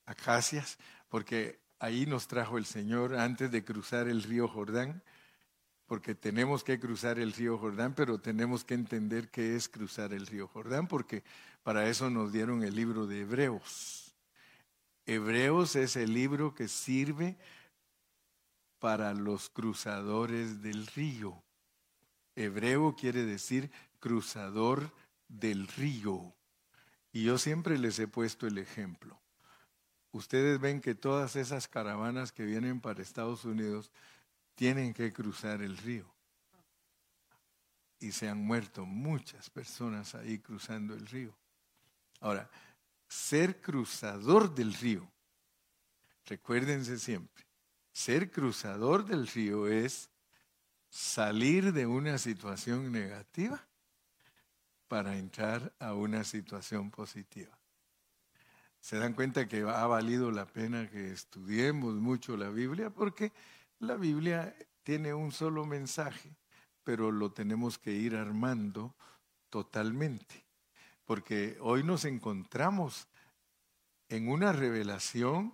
acacias, 0.10 0.80
porque 1.08 1.60
ahí 1.78 2.08
nos 2.08 2.28
trajo 2.28 2.58
el 2.58 2.66
Señor 2.66 3.16
antes 3.16 3.52
de 3.52 3.64
cruzar 3.64 4.08
el 4.08 4.24
río 4.24 4.48
Jordán, 4.48 5.04
porque 5.86 6.16
tenemos 6.16 6.64
que 6.64 6.80
cruzar 6.80 7.20
el 7.20 7.32
río 7.32 7.58
Jordán, 7.58 7.94
pero 7.94 8.20
tenemos 8.20 8.64
que 8.64 8.74
entender 8.74 9.30
qué 9.30 9.56
es 9.56 9.70
cruzar 9.70 10.14
el 10.14 10.26
río 10.26 10.48
Jordán, 10.48 10.88
porque 10.88 11.24
para 11.62 11.88
eso 11.88 12.10
nos 12.10 12.32
dieron 12.32 12.64
el 12.64 12.76
libro 12.76 13.06
de 13.06 13.22
Hebreos. 13.22 14.16
Hebreos 15.06 15.76
es 15.76 15.96
el 15.96 16.14
libro 16.14 16.56
que 16.56 16.68
sirve 16.68 17.38
para 18.80 19.14
los 19.14 19.50
cruzadores 19.50 20.62
del 20.62 20.88
río. 20.88 21.44
Hebreo 22.36 22.96
quiere 22.96 23.26
decir 23.26 23.72
cruzador 24.00 24.92
del 25.28 25.68
río. 25.68 26.34
Y 27.12 27.24
yo 27.24 27.38
siempre 27.38 27.78
les 27.78 27.98
he 28.00 28.08
puesto 28.08 28.48
el 28.48 28.58
ejemplo 28.60 29.20
ustedes 30.12 30.60
ven 30.60 30.82
que 30.82 30.96
todas 30.96 31.36
esas 31.36 31.68
caravanas 31.68 32.32
que 32.32 32.46
vienen 32.46 32.80
para 32.80 33.02
Estados 33.02 33.46
Unidos 33.46 33.92
tienen 34.56 34.94
que 34.94 35.14
cruzar 35.14 35.62
el 35.62 35.78
río. 35.78 36.06
Y 38.00 38.12
se 38.12 38.30
han 38.30 38.40
muerto 38.40 38.86
muchas 38.86 39.50
personas 39.50 40.16
ahí 40.16 40.40
cruzando 40.40 40.94
el 40.94 41.06
río. 41.06 41.38
Ahora, 42.22 42.50
ser 43.08 43.62
cruzador 43.62 44.54
del 44.54 44.74
río, 44.74 45.10
recuérdense 46.26 46.98
siempre, 46.98 47.46
ser 47.92 48.32
cruzador 48.32 49.06
del 49.06 49.28
río 49.28 49.68
es 49.68 50.10
salir 50.90 51.74
de 51.74 51.86
una 51.86 52.18
situación 52.18 52.92
negativa 52.92 53.68
para 54.88 55.18
entrar 55.18 55.74
a 55.80 55.94
una 55.94 56.24
situación 56.24 56.90
positiva 56.90 57.59
se 58.80 58.98
dan 58.98 59.14
cuenta 59.14 59.48
que 59.48 59.62
ha 59.62 59.86
valido 59.88 60.32
la 60.32 60.46
pena 60.46 60.90
que 60.90 61.12
estudiemos 61.12 61.96
mucho 61.96 62.38
la 62.38 62.50
Biblia 62.50 62.90
porque 62.90 63.32
la 63.80 63.96
Biblia 63.96 64.56
tiene 64.84 65.14
un 65.14 65.32
solo 65.32 65.66
mensaje, 65.66 66.36
pero 66.84 67.12
lo 67.12 67.32
tenemos 67.32 67.78
que 67.78 67.92
ir 67.92 68.16
armando 68.16 68.96
totalmente. 69.50 70.46
Porque 71.06 71.58
hoy 71.62 71.84
nos 71.84 72.06
encontramos 72.06 73.08
en 74.08 74.30
una 74.30 74.52
revelación 74.52 75.54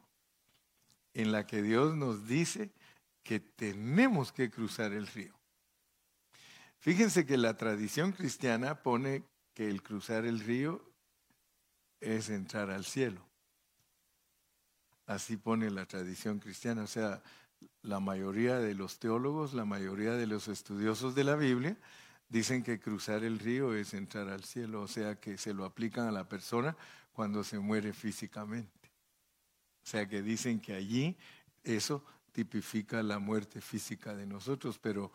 en 1.13 1.31
la 1.31 1.47
que 1.47 1.61
Dios 1.61 1.95
nos 1.95 2.27
dice 2.27 2.71
que 3.23 3.39
tenemos 3.39 4.31
que 4.31 4.49
cruzar 4.49 4.93
el 4.93 5.07
río. 5.07 5.33
Fíjense 6.77 7.25
que 7.25 7.37
la 7.37 7.57
tradición 7.57 8.11
cristiana 8.11 8.83
pone 8.83 9.23
que 9.53 9.69
el 9.69 9.81
cruzar 9.81 10.25
el 10.25 10.39
río 10.39 10.94
es 12.05 12.29
entrar 12.29 12.69
al 12.69 12.85
cielo. 12.85 13.21
Así 15.07 15.37
pone 15.37 15.69
la 15.71 15.85
tradición 15.85 16.39
cristiana. 16.39 16.83
O 16.83 16.87
sea, 16.87 17.21
la 17.81 17.99
mayoría 17.99 18.59
de 18.59 18.75
los 18.75 18.99
teólogos, 18.99 19.53
la 19.53 19.65
mayoría 19.65 20.13
de 20.13 20.27
los 20.27 20.47
estudiosos 20.47 21.15
de 21.15 21.23
la 21.23 21.35
Biblia, 21.35 21.77
dicen 22.29 22.63
que 22.63 22.79
cruzar 22.79 23.23
el 23.23 23.39
río 23.39 23.73
es 23.75 23.93
entrar 23.93 24.29
al 24.29 24.43
cielo. 24.43 24.81
O 24.81 24.87
sea, 24.87 25.19
que 25.19 25.37
se 25.37 25.53
lo 25.53 25.65
aplican 25.65 26.07
a 26.07 26.11
la 26.11 26.29
persona 26.29 26.75
cuando 27.11 27.43
se 27.43 27.59
muere 27.59 27.93
físicamente. 27.93 28.91
O 29.83 29.87
sea, 29.87 30.07
que 30.07 30.21
dicen 30.21 30.59
que 30.59 30.73
allí 30.73 31.17
eso 31.63 32.03
tipifica 32.31 33.01
la 33.03 33.19
muerte 33.19 33.61
física 33.61 34.15
de 34.15 34.25
nosotros. 34.25 34.79
Pero 34.79 35.11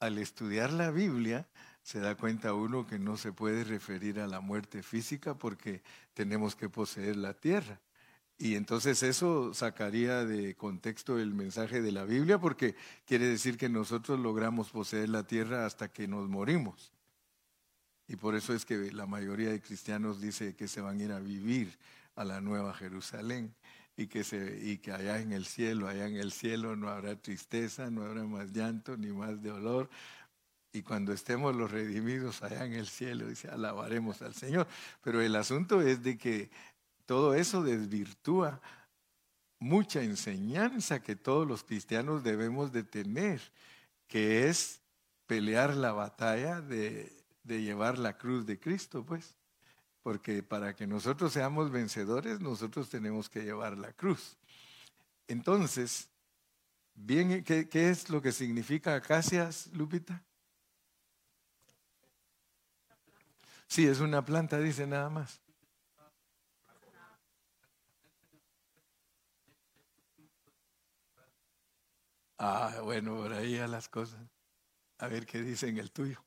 al 0.00 0.18
estudiar 0.18 0.72
la 0.72 0.90
Biblia, 0.90 1.46
se 1.88 2.00
da 2.00 2.16
cuenta 2.16 2.52
uno 2.52 2.86
que 2.86 2.98
no 2.98 3.16
se 3.16 3.32
puede 3.32 3.64
referir 3.64 4.20
a 4.20 4.26
la 4.26 4.40
muerte 4.40 4.82
física 4.82 5.32
porque 5.38 5.80
tenemos 6.12 6.54
que 6.54 6.68
poseer 6.68 7.16
la 7.16 7.32
tierra. 7.32 7.80
Y 8.36 8.56
entonces 8.56 9.02
eso 9.02 9.54
sacaría 9.54 10.26
de 10.26 10.54
contexto 10.54 11.18
el 11.18 11.32
mensaje 11.32 11.80
de 11.80 11.90
la 11.90 12.04
Biblia 12.04 12.38
porque 12.38 12.74
quiere 13.06 13.24
decir 13.24 13.56
que 13.56 13.70
nosotros 13.70 14.20
logramos 14.20 14.68
poseer 14.68 15.08
la 15.08 15.26
tierra 15.26 15.64
hasta 15.64 15.88
que 15.88 16.06
nos 16.06 16.28
morimos. 16.28 16.92
Y 18.06 18.16
por 18.16 18.34
eso 18.34 18.52
es 18.52 18.66
que 18.66 18.92
la 18.92 19.06
mayoría 19.06 19.48
de 19.48 19.62
cristianos 19.62 20.20
dice 20.20 20.54
que 20.54 20.68
se 20.68 20.82
van 20.82 21.00
a 21.00 21.04
ir 21.04 21.12
a 21.12 21.20
vivir 21.20 21.78
a 22.16 22.24
la 22.26 22.42
nueva 22.42 22.74
Jerusalén 22.74 23.54
y 23.98 24.06
que, 24.06 24.22
se, 24.22 24.60
y 24.62 24.76
que 24.76 24.92
allá 24.92 25.20
en 25.20 25.32
el 25.32 25.44
cielo, 25.44 25.88
allá 25.88 26.06
en 26.06 26.16
el 26.16 26.32
cielo 26.32 26.76
no 26.76 26.88
habrá 26.88 27.16
tristeza, 27.16 27.90
no 27.90 28.02
habrá 28.02 28.24
más 28.24 28.52
llanto 28.52 28.96
ni 28.96 29.08
más 29.08 29.42
dolor. 29.42 29.90
Y 30.78 30.82
cuando 30.82 31.12
estemos 31.12 31.56
los 31.56 31.72
redimidos 31.72 32.40
allá 32.44 32.64
en 32.64 32.74
el 32.74 32.86
cielo, 32.86 33.26
dice, 33.26 33.48
alabaremos 33.48 34.22
al 34.22 34.34
Señor. 34.34 34.68
Pero 35.02 35.20
el 35.20 35.34
asunto 35.34 35.82
es 35.82 36.04
de 36.04 36.16
que 36.16 36.50
todo 37.04 37.34
eso 37.34 37.64
desvirtúa 37.64 38.60
mucha 39.58 40.02
enseñanza 40.02 41.02
que 41.02 41.16
todos 41.16 41.48
los 41.48 41.64
cristianos 41.64 42.22
debemos 42.22 42.70
de 42.70 42.84
tener, 42.84 43.40
que 44.06 44.48
es 44.48 44.80
pelear 45.26 45.74
la 45.74 45.90
batalla 45.90 46.60
de, 46.60 47.12
llevar 47.42 47.98
la 47.98 48.16
cruz 48.16 48.46
de 48.46 48.60
Cristo, 48.60 49.04
pues 49.04 49.34
porque 50.04 50.44
para 50.44 50.76
que 50.76 50.86
nosotros 50.86 51.32
seamos 51.32 51.72
vencedores, 51.72 52.40
nosotros 52.40 52.88
tenemos 52.88 53.28
que 53.28 53.42
llevar 53.42 53.76
la 53.76 53.92
cruz. 53.92 54.36
Entonces, 55.26 56.08
bien, 56.94 57.42
¿qué, 57.42 57.66
es 57.72 58.08
lo 58.08 58.22
que 58.22 58.30
significa 58.30 58.94
acacias, 58.94 59.68
Lupita? 59.72 60.22
Sí, 63.68 63.86
es 63.86 64.00
una 64.00 64.24
planta, 64.24 64.58
dice 64.58 64.86
nada 64.86 65.10
más. 65.10 65.40
Ah, 72.38 72.80
bueno, 72.82 73.16
por 73.16 73.32
ahí 73.32 73.58
a 73.58 73.66
las 73.68 73.88
cosas. 73.88 74.20
A 74.98 75.08
ver 75.08 75.26
qué 75.26 75.42
dice 75.42 75.68
en 75.68 75.78
el 75.78 75.90
tuyo. 75.90 76.24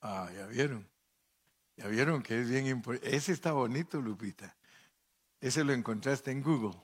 Ah, 0.00 0.28
ya 0.34 0.46
vieron. 0.46 0.90
Ya 1.76 1.86
vieron 1.86 2.22
que 2.22 2.40
es 2.40 2.50
bien 2.50 2.66
importante. 2.66 3.14
Ese 3.14 3.32
está 3.32 3.52
bonito, 3.52 4.00
Lupita. 4.00 4.56
Ese 5.40 5.62
lo 5.62 5.72
encontraste 5.72 6.30
en 6.32 6.42
Google. 6.42 6.78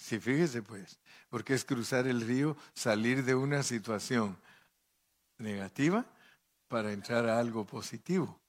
Sí, 0.00 0.18
fíjese 0.18 0.62
pues, 0.62 0.98
porque 1.28 1.52
es 1.52 1.62
cruzar 1.62 2.06
el 2.08 2.22
río, 2.22 2.56
salir 2.72 3.22
de 3.22 3.34
una 3.34 3.62
situación 3.62 4.38
negativa 5.36 6.06
para 6.68 6.90
entrar 6.92 7.28
a 7.28 7.38
algo 7.38 7.66
positivo. 7.66 8.40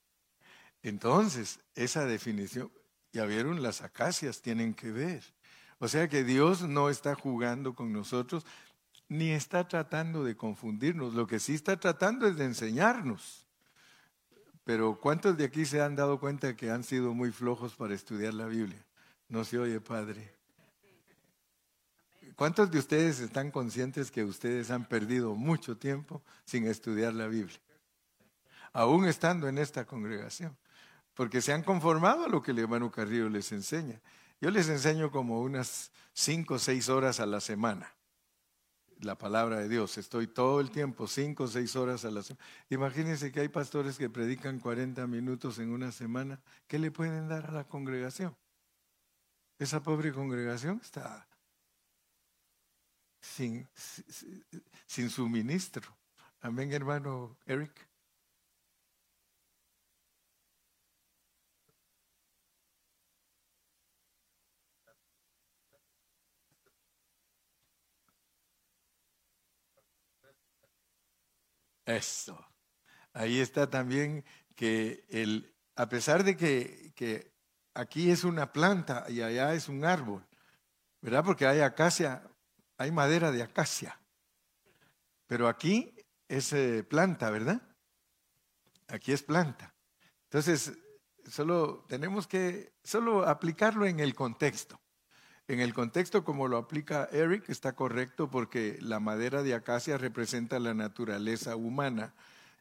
Entonces, 0.81 1.59
esa 1.75 2.05
definición, 2.05 2.71
ya 3.11 3.25
vieron, 3.25 3.61
las 3.61 3.81
acacias 3.81 4.41
tienen 4.41 4.73
que 4.73 4.93
ver. 4.93 5.23
O 5.77 5.89
sea 5.89 6.07
que 6.07 6.23
Dios 6.23 6.61
no 6.61 6.89
está 6.89 7.15
jugando 7.15 7.75
con 7.75 7.91
nosotros, 7.91 8.45
ni 9.09 9.31
está 9.31 9.67
tratando 9.67 10.23
de 10.23 10.37
confundirnos. 10.37 11.13
Lo 11.13 11.27
que 11.27 11.39
sí 11.39 11.53
está 11.53 11.77
tratando 11.77 12.27
es 12.27 12.37
de 12.37 12.45
enseñarnos. 12.45 13.45
Pero 14.63 14.97
¿cuántos 14.97 15.37
de 15.37 15.43
aquí 15.43 15.65
se 15.65 15.81
han 15.81 15.97
dado 15.97 16.17
cuenta 16.17 16.55
que 16.55 16.71
han 16.71 16.85
sido 16.85 17.13
muy 17.13 17.31
flojos 17.31 17.75
para 17.75 17.93
estudiar 17.93 18.33
la 18.33 18.45
Biblia? 18.45 18.83
No 19.27 19.43
se 19.43 19.59
oye, 19.59 19.81
Padre. 19.81 20.40
¿Cuántos 22.41 22.71
de 22.71 22.79
ustedes 22.79 23.19
están 23.19 23.51
conscientes 23.51 24.09
que 24.09 24.23
ustedes 24.23 24.71
han 24.71 24.85
perdido 24.85 25.35
mucho 25.35 25.77
tiempo 25.77 26.23
sin 26.43 26.65
estudiar 26.65 27.13
la 27.13 27.27
Biblia? 27.27 27.59
Aún 28.73 29.05
estando 29.05 29.47
en 29.47 29.59
esta 29.59 29.85
congregación. 29.85 30.57
Porque 31.13 31.39
se 31.39 31.53
han 31.53 31.61
conformado 31.61 32.25
a 32.25 32.27
lo 32.27 32.41
que 32.41 32.49
el 32.49 32.57
hermano 32.57 32.89
Carrillo 32.89 33.29
les 33.29 33.51
enseña. 33.51 34.01
Yo 34.39 34.49
les 34.49 34.69
enseño 34.69 35.11
como 35.11 35.39
unas 35.41 35.91
cinco 36.13 36.55
o 36.55 36.57
seis 36.57 36.89
horas 36.89 37.19
a 37.19 37.27
la 37.27 37.41
semana 37.41 37.93
la 39.01 39.15
palabra 39.19 39.59
de 39.59 39.69
Dios. 39.69 39.99
Estoy 39.99 40.25
todo 40.25 40.61
el 40.61 40.71
tiempo, 40.71 41.05
cinco 41.05 41.43
o 41.43 41.47
seis 41.47 41.75
horas 41.75 42.05
a 42.05 42.09
la 42.09 42.23
semana. 42.23 42.43
Imagínense 42.71 43.31
que 43.31 43.41
hay 43.41 43.49
pastores 43.49 43.99
que 43.99 44.09
predican 44.09 44.57
40 44.57 45.05
minutos 45.05 45.59
en 45.59 45.69
una 45.69 45.91
semana. 45.91 46.41
¿Qué 46.65 46.79
le 46.79 46.89
pueden 46.89 47.29
dar 47.29 47.51
a 47.51 47.51
la 47.51 47.65
congregación? 47.65 48.35
Esa 49.59 49.83
pobre 49.83 50.11
congregación 50.11 50.81
está 50.83 51.27
sin, 53.21 53.67
sin 54.87 55.09
suministro. 55.09 55.97
Amén, 56.41 56.73
hermano 56.73 57.37
Eric. 57.45 57.91
Eso. 71.85 72.47
Ahí 73.13 73.39
está 73.39 73.69
también 73.69 74.23
que 74.55 75.05
el, 75.09 75.53
a 75.75 75.89
pesar 75.89 76.23
de 76.23 76.37
que, 76.37 76.93
que 76.95 77.33
aquí 77.73 78.11
es 78.11 78.23
una 78.23 78.53
planta 78.53 79.05
y 79.09 79.21
allá 79.21 79.53
es 79.53 79.67
un 79.67 79.83
árbol, 79.83 80.25
¿verdad? 81.01 81.23
Porque 81.25 81.45
hay 81.45 81.61
acacia, 81.61 82.23
hay 82.81 82.91
madera 82.91 83.31
de 83.31 83.43
acacia. 83.43 83.99
Pero 85.27 85.47
aquí 85.47 85.95
es 86.27 86.51
eh, 86.53 86.83
planta, 86.83 87.29
¿verdad? 87.29 87.61
Aquí 88.87 89.11
es 89.11 89.23
planta. 89.23 89.73
Entonces, 90.23 90.73
solo 91.25 91.85
tenemos 91.87 92.27
que 92.27 92.73
solo 92.83 93.27
aplicarlo 93.27 93.85
en 93.85 93.99
el 93.99 94.15
contexto. 94.15 94.79
En 95.47 95.59
el 95.59 95.73
contexto 95.73 96.23
como 96.23 96.47
lo 96.47 96.57
aplica 96.57 97.09
Eric 97.11 97.49
está 97.49 97.73
correcto 97.73 98.29
porque 98.29 98.77
la 98.81 98.99
madera 98.99 99.43
de 99.43 99.53
acacia 99.53 99.97
representa 99.97 100.59
la 100.59 100.73
naturaleza 100.73 101.55
humana 101.55 102.13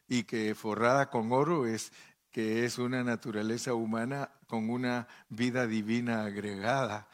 y 0.07 0.23
que 0.23 0.55
forrada 0.55 1.09
con 1.09 1.31
oro 1.31 1.65
es 1.67 1.93
que 2.31 2.65
es 2.65 2.77
una 2.77 3.03
naturaleza 3.03 3.73
humana 3.73 4.31
con 4.47 4.69
una 4.69 5.07
vida 5.29 5.67
divina 5.67 6.25
agregada. 6.25 7.07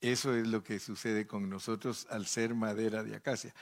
Eso 0.00 0.34
es 0.34 0.46
lo 0.46 0.62
que 0.62 0.78
sucede 0.78 1.26
con 1.26 1.48
nosotros 1.48 2.06
al 2.10 2.26
ser 2.26 2.54
madera 2.54 3.02
de 3.02 3.16
acacia. 3.16 3.54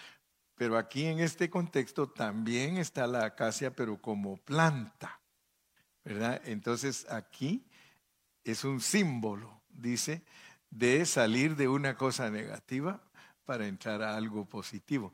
Pero 0.56 0.78
aquí 0.78 1.06
en 1.06 1.20
este 1.20 1.50
contexto 1.50 2.08
también 2.08 2.76
está 2.76 3.06
la 3.06 3.24
acacia, 3.24 3.74
pero 3.74 4.00
como 4.00 4.36
planta, 4.36 5.20
¿verdad? 6.04 6.40
Entonces 6.44 7.06
aquí 7.10 7.66
es 8.44 8.64
un 8.64 8.80
símbolo, 8.80 9.62
dice, 9.68 10.22
de 10.70 11.06
salir 11.06 11.56
de 11.56 11.68
una 11.68 11.96
cosa 11.96 12.30
negativa 12.30 13.02
para 13.44 13.66
entrar 13.66 14.02
a 14.02 14.16
algo 14.16 14.44
positivo. 14.44 15.12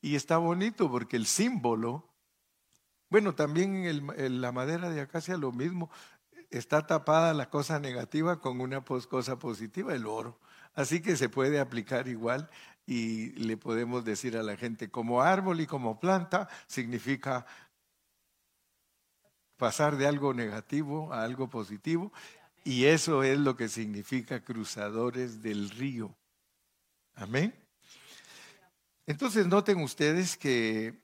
Y 0.00 0.16
está 0.16 0.38
bonito 0.38 0.90
porque 0.90 1.16
el 1.16 1.26
símbolo, 1.26 2.08
bueno, 3.10 3.34
también 3.34 3.84
en, 3.84 4.40
la 4.40 4.52
madera 4.52 4.88
de 4.88 5.00
acacia 5.00 5.36
lo 5.36 5.52
mismo, 5.52 5.90
está 6.48 6.86
tapada 6.86 7.34
la 7.34 7.50
cosa 7.50 7.78
negativa 7.78 8.40
con 8.40 8.60
una 8.60 8.82
cosa 8.82 9.38
positiva, 9.38 9.94
el 9.94 10.06
oro. 10.06 10.38
Así 10.80 11.02
que 11.02 11.14
se 11.14 11.28
puede 11.28 11.60
aplicar 11.60 12.08
igual 12.08 12.48
y 12.86 13.32
le 13.32 13.58
podemos 13.58 14.02
decir 14.02 14.34
a 14.38 14.42
la 14.42 14.56
gente, 14.56 14.90
como 14.90 15.20
árbol 15.20 15.60
y 15.60 15.66
como 15.66 16.00
planta, 16.00 16.48
significa 16.66 17.44
pasar 19.58 19.98
de 19.98 20.06
algo 20.06 20.32
negativo 20.32 21.12
a 21.12 21.22
algo 21.22 21.50
positivo 21.50 22.14
y 22.64 22.86
eso 22.86 23.22
es 23.22 23.38
lo 23.38 23.58
que 23.58 23.68
significa 23.68 24.42
cruzadores 24.42 25.42
del 25.42 25.68
río. 25.68 26.16
Amén. 27.14 27.54
Entonces 29.04 29.46
noten 29.46 29.82
ustedes 29.82 30.38
que 30.38 30.98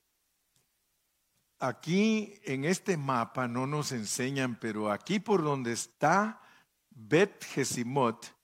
aquí 1.58 2.40
en 2.44 2.64
este 2.64 2.96
mapa 2.96 3.46
no 3.46 3.66
nos 3.66 3.92
enseñan, 3.92 4.58
pero 4.58 4.90
aquí 4.90 5.20
por 5.20 5.42
donde 5.42 5.72
está 5.72 6.40
Bet 6.88 7.44
Gesimot, 7.44 8.35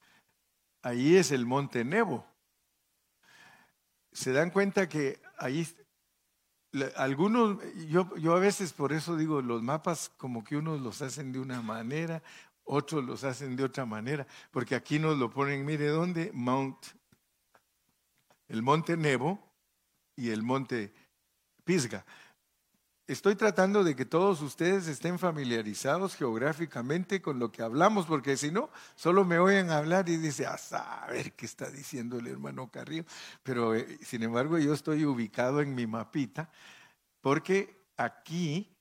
ahí 0.82 1.16
es 1.16 1.30
el 1.30 1.46
monte 1.46 1.84
Nebo. 1.84 2.26
Se 4.12 4.32
dan 4.32 4.50
cuenta 4.50 4.88
que 4.88 5.20
ahí 5.38 5.66
algunos, 6.96 7.58
yo, 7.88 8.14
yo 8.16 8.34
a 8.34 8.40
veces 8.40 8.72
por 8.72 8.92
eso 8.92 9.16
digo, 9.16 9.42
los 9.42 9.62
mapas 9.62 10.10
como 10.16 10.42
que 10.42 10.56
unos 10.56 10.80
los 10.80 11.02
hacen 11.02 11.32
de 11.32 11.38
una 11.38 11.62
manera, 11.62 12.22
otros 12.64 13.04
los 13.04 13.24
hacen 13.24 13.56
de 13.56 13.64
otra 13.64 13.84
manera, 13.84 14.26
porque 14.50 14.74
aquí 14.74 14.98
nos 14.98 15.18
lo 15.18 15.30
ponen, 15.30 15.64
mire 15.64 15.88
dónde, 15.88 16.30
Mount, 16.32 16.78
el 18.48 18.62
monte 18.62 18.96
Nebo 18.96 19.38
y 20.16 20.30
el 20.30 20.42
monte 20.42 20.92
Pisga. 21.64 22.04
Estoy 23.12 23.34
tratando 23.34 23.84
de 23.84 23.94
que 23.94 24.04
todos 24.04 24.40
ustedes 24.42 24.88
estén 24.88 25.18
familiarizados 25.18 26.14
geográficamente 26.14 27.22
con 27.22 27.38
lo 27.38 27.52
que 27.52 27.62
hablamos, 27.62 28.06
porque 28.06 28.36
si 28.36 28.50
no, 28.50 28.70
solo 28.96 29.24
me 29.24 29.38
oyen 29.38 29.70
hablar 29.70 30.08
y 30.08 30.16
dice, 30.16 30.46
a 30.46 30.58
saber 30.58 31.32
qué 31.32 31.46
está 31.46 31.70
diciendo 31.70 32.18
el 32.18 32.26
hermano 32.26 32.70
Carrillo. 32.70 33.04
Pero 33.42 33.74
eh, 33.74 33.98
sin 34.02 34.22
embargo, 34.22 34.58
yo 34.58 34.74
estoy 34.74 35.04
ubicado 35.04 35.60
en 35.60 35.74
mi 35.74 35.86
mapita, 35.86 36.50
porque 37.20 37.86
aquí 37.96 38.74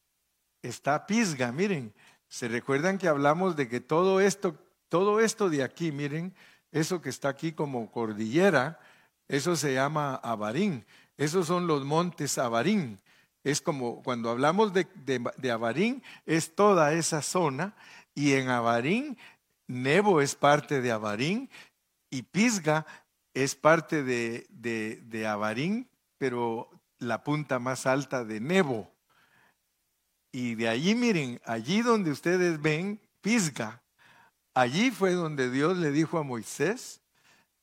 está 0.62 1.06
Pisga, 1.06 1.52
miren, 1.52 1.94
se 2.28 2.48
recuerdan 2.48 2.98
que 2.98 3.08
hablamos 3.08 3.56
de 3.56 3.67
que 3.67 3.82
todo 3.82 4.22
esto, 4.22 4.56
todo 4.89 5.20
esto 5.20 5.50
de 5.50 5.63
aquí, 5.63 5.91
miren, 5.91 6.34
eso 6.72 7.02
que 7.02 7.10
está 7.10 7.30
aquí 7.30 7.52
como 7.52 7.91
cordillera, 7.91 8.80
eso 9.28 9.56
se 9.56 9.74
llama 9.74 10.15
Abarín. 10.15 10.86
Esos 11.17 11.48
son 11.48 11.67
los 11.67 11.86
montes 11.86 12.38
Abarín. 12.38 13.00
Es 13.43 13.62
como 13.62 14.04
cuando 14.04 14.30
hablamos 14.30 14.73
de, 14.73 14.88
de, 14.95 15.51
Abarín, 15.51 16.04
es 16.25 16.56
toda 16.56 16.93
esa 16.93 17.21
zona. 17.21 17.75
Y 18.13 18.34
en 18.34 18.49
Abarín, 18.49 19.17
Nebo 19.67 20.21
es 20.21 20.36
parte 20.36 20.82
de 20.82 20.91
Abarín 20.91 21.49
y 22.10 22.23
Pisga 22.23 22.86
es 23.34 23.56
parte 23.56 24.04
de, 24.04 24.45
de, 24.49 24.97
de 25.04 25.27
Abarín, 25.27 25.89
pero 26.17 26.69
la 26.99 27.23
punta 27.23 27.58
más 27.58 27.86
alta 27.86 28.23
de 28.23 28.39
Nebo. 28.39 28.91
Y 30.32 30.56
de 30.56 30.69
allí, 30.69 30.95
miren, 30.95 31.41
allí 31.45 31.82
donde 31.82 32.12
ustedes 32.12 32.62
ven 32.62 33.01
Pisga, 33.21 33.82
allí 34.54 34.91
fue 34.91 35.13
donde 35.13 35.49
Dios 35.49 35.77
le 35.77 35.91
dijo 35.91 36.17
a 36.17 36.23
Moisés 36.23 37.01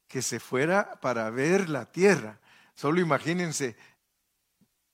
que 0.09 0.23
se 0.23 0.41
fuera 0.41 0.99
para 1.01 1.31
ver 1.31 1.69
la 1.69 1.87
tierra. 1.87 2.41
Solo 2.75 3.01
imagínense 3.01 3.77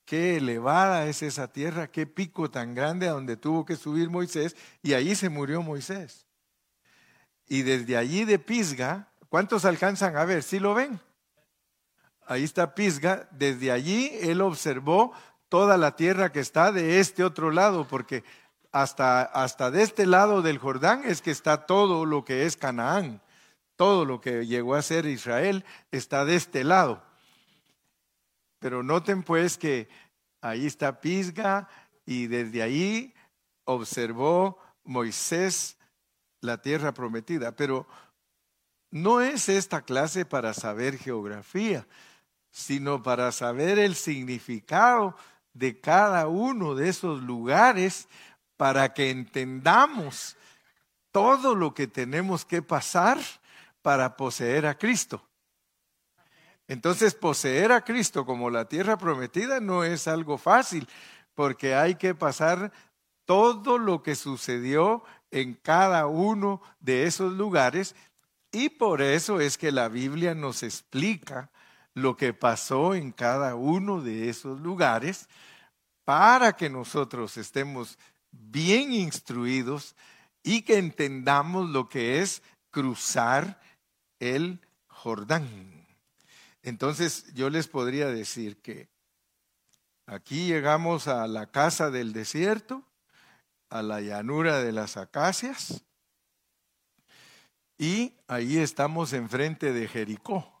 qué 0.05 0.37
elevada 0.37 1.07
es 1.07 1.23
esa 1.23 1.47
tierra, 1.47 1.87
qué 1.87 2.05
pico 2.05 2.49
tan 2.49 2.75
grande 2.75 3.07
a 3.07 3.13
donde 3.13 3.37
tuvo 3.37 3.65
que 3.65 3.75
subir 3.75 4.09
Moisés, 4.09 4.55
y 4.81 4.93
allí 4.93 5.15
se 5.15 5.29
murió 5.29 5.61
Moisés. 5.61 6.25
Y 7.47 7.63
desde 7.63 7.97
allí 7.97 8.25
de 8.25 8.39
Pisga, 8.39 9.09
¿cuántos 9.29 9.65
alcanzan 9.65 10.15
a 10.15 10.25
ver? 10.25 10.43
¿Sí 10.43 10.59
lo 10.59 10.73
ven? 10.73 10.99
Ahí 12.27 12.43
está 12.43 12.73
Pisga, 12.73 13.27
desde 13.31 13.71
allí 13.71 14.11
él 14.21 14.41
observó 14.41 15.13
toda 15.49 15.77
la 15.77 15.95
tierra 15.95 16.31
que 16.31 16.39
está 16.39 16.71
de 16.71 16.99
este 16.99 17.23
otro 17.23 17.51
lado, 17.51 17.87
porque 17.87 18.23
hasta, 18.71 19.21
hasta 19.21 19.71
de 19.71 19.83
este 19.83 20.05
lado 20.05 20.41
del 20.41 20.57
Jordán 20.57 21.03
es 21.05 21.21
que 21.21 21.31
está 21.31 21.65
todo 21.65 22.05
lo 22.05 22.25
que 22.25 22.45
es 22.45 22.57
Canaán, 22.57 23.21
todo 23.75 24.05
lo 24.05 24.21
que 24.21 24.45
llegó 24.45 24.75
a 24.75 24.81
ser 24.81 25.05
Israel 25.05 25.65
está 25.91 26.25
de 26.25 26.35
este 26.35 26.63
lado. 26.63 27.03
Pero 28.59 28.83
noten 28.83 29.23
pues 29.23 29.57
que 29.57 29.87
ahí 30.41 30.65
está 30.65 30.99
Pisga 30.99 31.67
y 32.05 32.27
desde 32.27 32.61
ahí 32.61 33.13
observó 33.65 34.59
Moisés 34.83 35.77
la 36.41 36.61
tierra 36.61 36.93
prometida. 36.93 37.55
Pero 37.55 37.87
no 38.91 39.21
es 39.21 39.49
esta 39.49 39.81
clase 39.81 40.25
para 40.25 40.53
saber 40.53 40.97
geografía, 40.97 41.87
sino 42.51 43.03
para 43.03 43.31
saber 43.31 43.79
el 43.79 43.95
significado 43.95 45.15
de 45.53 45.79
cada 45.79 46.27
uno 46.27 46.75
de 46.75 46.89
esos 46.89 47.21
lugares 47.21 48.07
para 48.57 48.93
que 48.93 49.09
entendamos 49.09 50.37
todo 51.11 51.55
lo 51.55 51.73
que 51.73 51.87
tenemos 51.87 52.45
que 52.45 52.61
pasar 52.61 53.17
para 53.81 54.15
poseer 54.15 54.65
a 54.65 54.77
Cristo. 54.77 55.25
Entonces, 56.67 57.13
poseer 57.13 57.71
a 57.71 57.83
Cristo 57.83 58.25
como 58.25 58.49
la 58.49 58.65
tierra 58.65 58.97
prometida 58.97 59.59
no 59.59 59.83
es 59.83 60.07
algo 60.07 60.37
fácil, 60.37 60.87
porque 61.35 61.75
hay 61.75 61.95
que 61.95 62.15
pasar 62.15 62.71
todo 63.25 63.77
lo 63.77 64.01
que 64.03 64.15
sucedió 64.15 65.03
en 65.31 65.53
cada 65.53 66.07
uno 66.07 66.61
de 66.79 67.05
esos 67.05 67.33
lugares 67.33 67.95
y 68.51 68.69
por 68.69 69.01
eso 69.01 69.41
es 69.41 69.57
que 69.57 69.71
la 69.71 69.89
Biblia 69.89 70.33
nos 70.33 70.63
explica 70.63 71.51
lo 71.93 72.15
que 72.15 72.33
pasó 72.33 72.95
en 72.95 73.11
cada 73.11 73.55
uno 73.55 74.01
de 74.01 74.29
esos 74.29 74.61
lugares 74.61 75.27
para 76.05 76.53
que 76.53 76.69
nosotros 76.69 77.35
estemos 77.35 77.97
bien 78.31 78.93
instruidos 78.93 79.95
y 80.41 80.61
que 80.61 80.77
entendamos 80.77 81.69
lo 81.69 81.89
que 81.89 82.21
es 82.21 82.43
cruzar 82.71 83.59
el 84.19 84.61
Jordán. 84.87 85.84
Entonces 86.65 87.31
yo 87.35 87.51
les 87.51 87.67
podría 87.67 88.07
decir 88.07 88.59
que 88.59 88.89
aquí 90.07 90.47
llegamos 90.47 91.07
a 91.07 91.27
la 91.27 91.45
casa 91.45 91.91
del 91.91 92.11
desierto, 92.11 92.83
a 93.69 93.83
la 93.83 94.01
llanura 94.01 94.63
de 94.63 94.71
las 94.71 94.97
acacias, 94.97 95.83
y 97.77 98.15
ahí 98.27 98.57
estamos 98.57 99.13
enfrente 99.13 99.73
de 99.73 99.87
Jericó. 99.87 100.59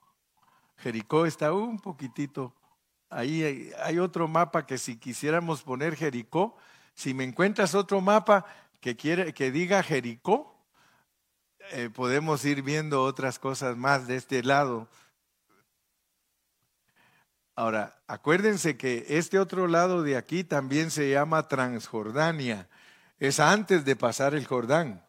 Jericó 0.77 1.25
está 1.25 1.51
un 1.53 1.79
poquitito, 1.79 2.53
ahí 3.09 3.73
hay, 3.81 3.97
otro 3.97 4.27
mapa 4.27 4.67
que 4.67 4.77
si 4.77 4.97
quisiéramos 4.97 5.63
poner 5.63 5.95
Jericó, 5.95 6.55
si 6.93 7.15
me 7.15 7.23
encuentras 7.23 7.73
otro 7.73 7.99
mapa 7.99 8.45
que, 8.79 8.95
quiere, 8.95 9.33
que 9.33 9.49
diga 9.49 9.81
Jericó, 9.81 10.55
eh, 11.71 11.89
podemos 11.89 12.45
ir 12.45 12.61
viendo 12.61 13.01
otras 13.01 13.39
cosas 13.39 13.75
más 13.75 14.05
de 14.05 14.17
este 14.17 14.43
lado. 14.43 14.87
Ahora, 17.55 18.01
acuérdense 18.07 18.77
que 18.77 19.05
este 19.09 19.39
otro 19.39 19.67
lado 19.67 20.03
de 20.03 20.17
aquí 20.17 20.43
también 20.43 20.91
se 20.91 21.09
llama 21.09 21.47
Transjordania. 21.47 22.67
Es 23.17 23.39
antes 23.39 23.85
de 23.85 23.95
pasar 23.95 24.35
el 24.35 24.45
Jordán. 24.45 25.03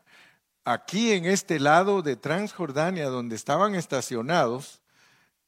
Aquí 0.65 1.13
en 1.13 1.27
este 1.27 1.59
lado 1.61 2.03
de 2.03 2.17
Transjordania, 2.17 3.07
donde 3.07 3.37
estaban 3.37 3.75
estacionados, 3.75 4.83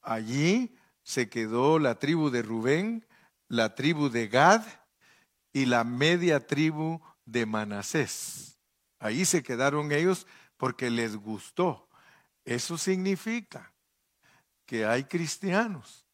Allí 0.09 0.75
se 1.03 1.29
quedó 1.29 1.79
la 1.79 1.99
tribu 1.99 2.31
de 2.31 2.41
Rubén, 2.41 3.07
la 3.49 3.75
tribu 3.75 4.09
de 4.09 4.29
Gad 4.29 4.65
y 5.53 5.67
la 5.67 5.85
media 5.85 6.47
tribu 6.47 7.03
de 7.27 7.45
Manasés. 7.45 8.59
Ahí 8.99 9.27
se 9.27 9.43
quedaron 9.43 9.93
ellos 9.93 10.27
porque 10.57 10.89
les 10.89 11.15
gustó. 11.17 11.91
Eso 12.47 12.79
significa 12.79 13.75
que 14.65 14.87
hay 14.87 15.05
cristianos 15.05 16.08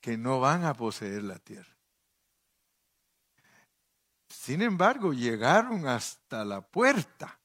que 0.00 0.16
no 0.16 0.40
van 0.40 0.64
a 0.64 0.74
poseer 0.74 1.22
la 1.22 1.38
tierra. 1.38 1.76
Sin 4.28 4.62
embargo, 4.62 5.12
llegaron 5.12 5.86
hasta 5.86 6.44
la 6.44 6.62
puerta. 6.62 7.38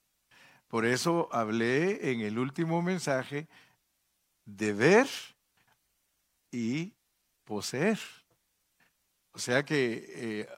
Por 0.68 0.86
eso 0.86 1.30
hablé 1.32 2.12
en 2.12 2.22
el 2.22 2.40
último 2.40 2.82
mensaje 2.82 3.48
de 4.46 4.74
ver 4.74 5.08
y 6.52 6.94
poseer. 7.44 8.00
O 9.32 9.40
sea 9.40 9.64
que 9.64 10.06
eh, 10.16 10.50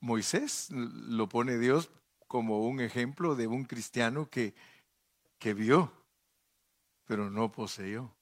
Moisés 0.00 0.68
lo 0.70 1.28
pone 1.28 1.58
Dios 1.58 1.90
como 2.28 2.60
un 2.66 2.80
ejemplo 2.80 3.34
de 3.34 3.46
un 3.46 3.64
cristiano 3.64 4.28
que, 4.30 4.54
que 5.38 5.54
vio, 5.54 5.92
pero 7.04 7.30
no 7.30 7.50
poseyó. 7.50 8.14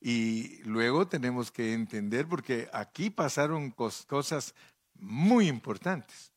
Y 0.00 0.62
luego 0.64 1.08
tenemos 1.08 1.50
que 1.50 1.72
entender, 1.72 2.26
porque 2.26 2.68
aquí 2.72 3.10
pasaron 3.10 3.70
cosas 3.70 4.54
muy 4.94 5.48
importantes. 5.48 6.32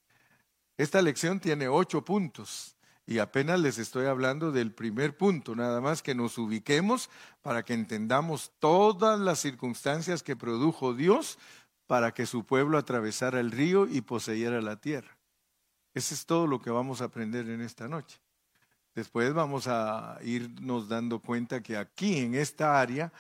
Esta 0.78 1.02
lección 1.02 1.40
tiene 1.40 1.68
ocho 1.68 2.06
puntos 2.06 2.78
y 3.06 3.20
apenas 3.20 3.60
les 3.60 3.80
estoy 3.80 4.06
hablando 4.06 4.52
del 4.52 4.72
primer 4.72 5.18
punto, 5.18 5.56
nada 5.56 5.82
más 5.82 6.02
que 6.02 6.16
nos 6.16 6.38
ubiquemos 6.38 7.10
para 7.42 7.64
que 7.64 7.74
entendamos 7.74 8.52
todas 8.60 9.20
las 9.20 9.40
circunstancias 9.40 10.22
que 10.22 10.36
produjo 10.36 10.94
Dios 10.94 11.40
para 11.88 12.14
que 12.14 12.28
su 12.28 12.46
pueblo 12.46 12.78
atravesara 12.78 13.40
el 13.40 13.50
río 13.50 13.88
y 13.88 14.02
poseyera 14.02 14.62
la 14.62 14.76
tierra. 14.76 15.18
Ese 15.96 16.14
es 16.14 16.28
todo 16.28 16.46
lo 16.46 16.62
que 16.62 16.70
vamos 16.70 17.02
a 17.02 17.06
aprender 17.06 17.50
en 17.50 17.62
esta 17.62 17.88
noche. 17.88 18.20
Después 18.94 19.34
vamos 19.34 19.68
a 19.68 20.20
irnos 20.22 20.88
dando 20.88 21.20
cuenta 21.20 21.64
que 21.64 21.78
aquí, 21.78 22.20
en 22.20 22.36
esta 22.36 22.80
área, 22.80 23.12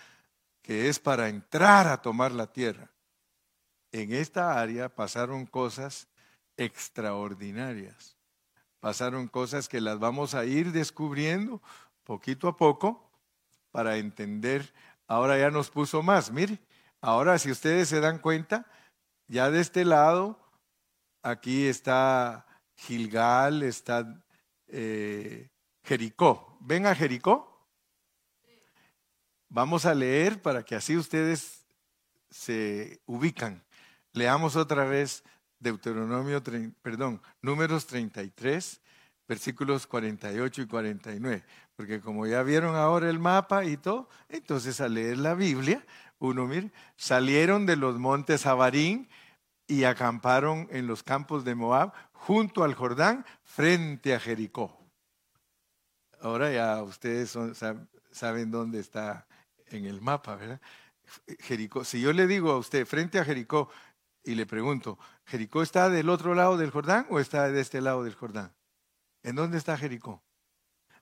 que 0.69 0.87
es 0.87 0.99
para 0.99 1.29
entrar 1.29 1.87
a 1.87 1.99
tomar 1.99 2.31
la 2.31 2.45
tierra, 2.45 2.91
en 3.91 4.13
esta 4.13 4.61
área 4.61 4.87
pasaron 4.87 5.47
cosas 5.47 6.07
extraordinarias 6.57 8.19
pasaron 8.79 9.27
cosas 9.27 9.67
que 9.67 9.81
las 9.81 9.99
vamos 9.99 10.35
a 10.35 10.45
ir 10.45 10.71
descubriendo 10.71 11.61
poquito 12.03 12.47
a 12.47 12.57
poco 12.57 13.11
para 13.71 13.97
entender. 13.97 14.73
Ahora 15.07 15.37
ya 15.37 15.51
nos 15.51 15.69
puso 15.69 16.01
más, 16.01 16.31
mire, 16.31 16.59
ahora 17.01 17.37
si 17.39 17.51
ustedes 17.51 17.89
se 17.89 17.99
dan 17.99 18.19
cuenta, 18.19 18.65
ya 19.27 19.51
de 19.51 19.61
este 19.61 19.85
lado, 19.85 20.39
aquí 21.23 21.67
está 21.67 22.45
Gilgal, 22.75 23.63
está 23.63 24.23
eh, 24.67 25.49
Jericó. 25.83 26.57
¿Ven 26.61 26.85
a 26.85 26.95
Jericó? 26.95 27.48
Vamos 29.49 29.85
a 29.85 29.95
leer 29.95 30.41
para 30.41 30.63
que 30.63 30.75
así 30.75 30.95
ustedes 30.95 31.65
se 32.29 33.01
ubican. 33.07 33.63
Leamos 34.13 34.55
otra 34.55 34.85
vez 34.85 35.23
Deuteronomio, 35.59 36.43
perdón, 36.83 37.21
números 37.41 37.87
33, 37.87 38.79
versículos 39.27 39.87
48 39.87 40.61
y 40.61 40.67
49. 40.67 41.43
Porque 41.75 41.99
como 41.99 42.27
ya 42.27 42.43
vieron 42.43 42.75
ahora 42.75 43.09
el 43.09 43.17
mapa 43.17 43.65
y 43.65 43.75
todo, 43.75 44.07
entonces 44.29 44.79
al 44.81 44.93
leer 44.93 45.17
la 45.17 45.33
Biblia, 45.33 45.83
uno 46.19 46.45
mire, 46.45 46.71
salieron 46.95 47.65
de 47.65 47.75
los 47.75 47.97
montes 47.97 48.45
Abarín 48.45 49.09
y 49.65 49.83
acamparon 49.85 50.67
en 50.71 50.85
los 50.85 51.01
campos 51.01 51.43
de 51.43 51.55
Moab 51.55 51.93
junto 52.11 52.63
al 52.63 52.75
Jordán 52.75 53.25
frente 53.43 54.13
a 54.13 54.19
Jericó. 54.19 54.77
Ahora 56.21 56.51
ya 56.51 56.83
ustedes 56.83 57.37
saben 58.11 58.51
dónde 58.51 58.79
está 58.79 59.25
en 59.71 59.85
el 59.85 60.01
mapa, 60.01 60.35
¿verdad? 60.35 60.61
Jericó. 61.39 61.83
Si 61.83 62.01
yo 62.01 62.13
le 62.13 62.27
digo 62.27 62.51
a 62.51 62.57
usted 62.57 62.85
frente 62.85 63.19
a 63.19 63.25
Jericó 63.25 63.69
y 64.23 64.35
le 64.35 64.45
pregunto, 64.45 64.99
¿Jericó 65.25 65.61
está 65.61 65.89
del 65.89 66.09
otro 66.09 66.35
lado 66.35 66.57
del 66.57 66.71
Jordán 66.71 67.07
o 67.09 67.19
está 67.19 67.49
de 67.49 67.61
este 67.61 67.81
lado 67.81 68.03
del 68.03 68.15
Jordán? 68.15 68.53
¿En 69.23 69.35
dónde 69.35 69.57
está 69.57 69.77
Jericó? 69.77 70.23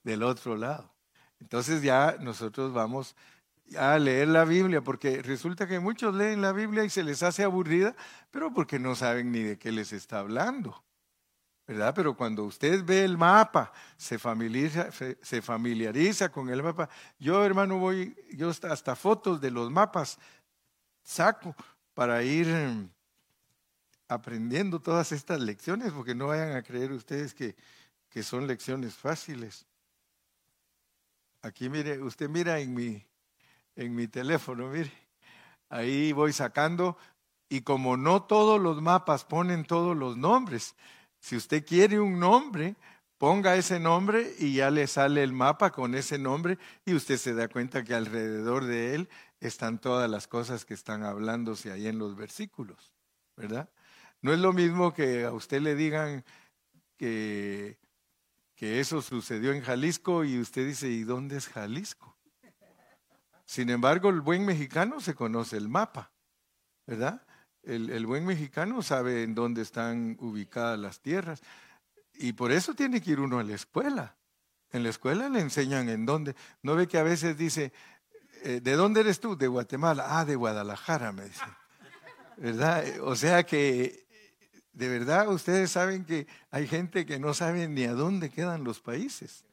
Del 0.04 0.24
otro 0.24 0.56
lado. 0.56 0.94
Entonces 1.40 1.82
ya 1.82 2.18
nosotros 2.20 2.74
vamos 2.74 3.16
a 3.78 4.00
leer 4.00 4.30
la 4.30 4.46
Biblia, 4.46 4.82
porque 4.82 5.22
resulta 5.22 5.68
que 5.68 5.80
muchos 5.80 6.16
leen 6.16 6.42
la 6.42 6.54
Biblia 6.54 6.84
y 6.84 6.90
se 6.90 7.04
les 7.04 7.22
hace 7.22 7.44
aburrida, 7.44 7.96
pero 8.32 8.54
porque 8.54 8.80
no 8.80 8.96
saben 8.96 9.32
ni 9.32 9.44
de 9.44 9.58
qué 9.58 9.72
les 9.72 9.92
está 9.92 10.20
hablando. 10.20 10.84
¿Verdad? 11.68 11.94
Pero 11.94 12.16
cuando 12.16 12.46
usted 12.46 12.84
ve 12.86 13.04
el 13.04 13.18
mapa, 13.18 13.74
se 13.98 14.18
familiariza, 14.18 14.90
con 16.32 16.50
el 16.50 16.64
mapa. 16.64 16.90
Yo, 17.20 17.44
hermano, 17.44 17.78
voy, 17.78 18.16
yo 18.32 18.50
hasta 18.50 18.96
fotos 18.96 19.42
de 19.42 19.52
los 19.52 19.70
mapas 19.70 20.18
saco 21.04 21.54
para 21.94 22.24
ir 22.24 22.48
em, 22.48 22.90
aprendiendo 24.08 24.80
todas 24.80 25.12
estas 25.12 25.42
lecciones, 25.42 25.92
porque 25.92 26.16
no 26.16 26.28
vayan 26.28 26.56
a 26.56 26.64
creer 26.64 26.94
ustedes 26.94 27.34
que, 27.34 27.58
que 28.10 28.24
son 28.24 28.48
lecciones 28.48 28.96
fáciles. 28.96 29.66
Aquí 31.42 31.70
mire, 31.70 32.02
usted 32.02 32.30
mira 32.30 32.60
en 32.60 32.74
mi, 32.74 33.06
en 33.76 33.94
mi 33.94 34.08
teléfono, 34.08 34.70
mire, 34.70 34.92
ahí 35.70 36.14
voy 36.14 36.32
sacando 36.32 36.98
y 37.50 37.62
como 37.62 37.98
no 37.98 38.24
todos 38.24 38.60
los 38.60 38.82
mapas 38.82 39.26
ponen 39.26 39.66
todos 39.66 39.96
los 39.96 40.18
nombres, 40.18 40.76
si 41.20 41.36
usted 41.36 41.66
quiere 41.66 42.00
un 42.00 42.20
nombre, 42.20 42.76
ponga 43.18 43.56
ese 43.56 43.80
nombre 43.80 44.36
y 44.40 44.54
ya 44.54 44.70
le 44.70 44.88
sale 44.88 45.24
el 45.24 45.34
mapa 45.34 45.72
con 45.72 45.96
ese 45.96 46.18
nombre 46.18 46.58
y 46.86 46.94
usted 46.94 47.18
se 47.18 47.34
da 47.34 47.48
cuenta 47.48 47.84
que 47.84 47.94
alrededor 47.94 48.66
de 48.66 48.96
él 48.96 49.10
están 49.40 49.80
todas 49.80 50.10
las 50.10 50.28
cosas 50.28 50.66
que 50.66 50.74
están 50.74 51.04
hablándose 51.04 51.72
ahí 51.72 51.88
en 51.88 52.00
los 52.00 52.16
versículos, 52.16 52.94
¿verdad? 53.36 53.70
No 54.22 54.34
es 54.34 54.40
lo 54.40 54.54
mismo 54.54 54.94
que 54.94 55.26
a 55.26 55.32
usted 55.32 55.62
le 55.62 55.76
digan 55.76 56.24
que, 56.98 57.78
que 58.56 58.80
eso 58.80 59.02
sucedió 59.02 59.52
en 59.52 59.62
Jalisco 59.62 60.24
y 60.24 60.40
usted 60.40 60.66
dice, 60.66 60.90
¿y 60.90 61.04
dónde 61.04 61.38
es 61.38 61.48
Jalisco? 61.48 62.16
Sin 63.46 63.70
embargo, 63.70 64.10
el 64.10 64.22
buen 64.22 64.46
mexicano 64.46 65.00
se 65.00 65.16
conoce 65.16 65.56
el 65.58 65.70
mapa, 65.70 66.12
¿verdad? 66.86 67.27
El, 67.68 68.06
buen 68.06 68.26
mexicano 68.26 68.82
sabe 68.82 69.24
en 69.24 69.36
dónde 69.36 69.62
están 69.62 70.16
ubicadas 70.22 70.80
las 70.80 71.02
tierras 71.02 71.42
y 72.14 72.32
por 72.32 72.54
eso 72.54 72.74
tiene 72.74 73.02
que 73.02 73.12
ir 73.12 73.20
uno 73.20 73.40
a 73.40 73.44
la 73.44 73.56
escuela. 73.56 74.16
En 74.72 74.84
la 74.84 74.90
escuela 74.90 75.28
le 75.28 75.42
enseñan 75.42 75.90
en 75.90 76.06
dónde. 76.06 76.34
¿No 76.64 76.76
ve 76.76 76.88
que 76.88 76.98
a 76.98 77.04
veces 77.04 77.38
dice, 77.38 77.74
eh, 78.44 78.62
¿de 78.64 78.72
dónde 78.78 79.02
eres 79.02 79.20
tú? 79.20 79.36
De 79.36 79.48
Guatemala. 79.48 80.06
Ah, 80.18 80.24
de 80.24 80.36
Guadalajara, 80.36 81.12
me 81.12 81.26
dice. 81.26 81.44
¿Verdad? 82.38 82.86
O 83.02 83.18
sea 83.18 83.44
que, 83.44 84.08
de 84.72 84.88
verdad, 84.88 85.28
ustedes 85.28 85.70
saben 85.70 86.06
que 86.06 86.26
hay 86.52 86.68
gente 86.68 87.06
que 87.06 87.20
no 87.20 87.34
sabe 87.34 87.68
ni 87.68 87.84
a 87.84 87.92
dónde 87.92 88.30
quedan 88.30 88.64
los 88.64 88.80
países. 88.80 89.44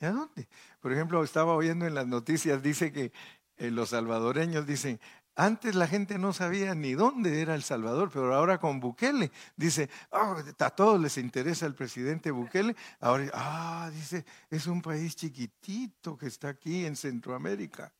¿Y 0.00 0.04
a 0.04 0.12
dónde? 0.12 0.48
Por 0.80 0.92
ejemplo, 0.92 1.24
estaba 1.24 1.54
oyendo 1.54 1.86
en 1.86 1.94
las 1.94 2.06
noticias, 2.06 2.62
dice 2.62 2.92
que 2.92 3.10
eh, 3.56 3.70
los 3.70 3.88
salvadoreños 3.88 4.66
dicen, 4.66 5.00
antes 5.38 5.76
la 5.76 5.86
gente 5.86 6.18
no 6.18 6.32
sabía 6.32 6.74
ni 6.74 6.94
dónde 6.94 7.40
era 7.40 7.54
El 7.54 7.62
Salvador, 7.62 8.10
pero 8.12 8.34
ahora 8.34 8.58
con 8.58 8.80
Bukele 8.80 9.30
dice, 9.56 9.88
ah, 10.10 10.42
a 10.58 10.70
todos 10.70 11.00
les 11.00 11.16
interesa 11.16 11.64
el 11.64 11.76
presidente 11.76 12.32
Bukele. 12.32 12.74
Ahora, 12.98 13.30
ah, 13.32 13.88
dice, 13.94 14.24
es 14.50 14.66
un 14.66 14.82
país 14.82 15.14
chiquitito 15.14 16.16
que 16.18 16.26
está 16.26 16.48
aquí 16.48 16.84
en 16.84 16.96
Centroamérica, 16.96 17.94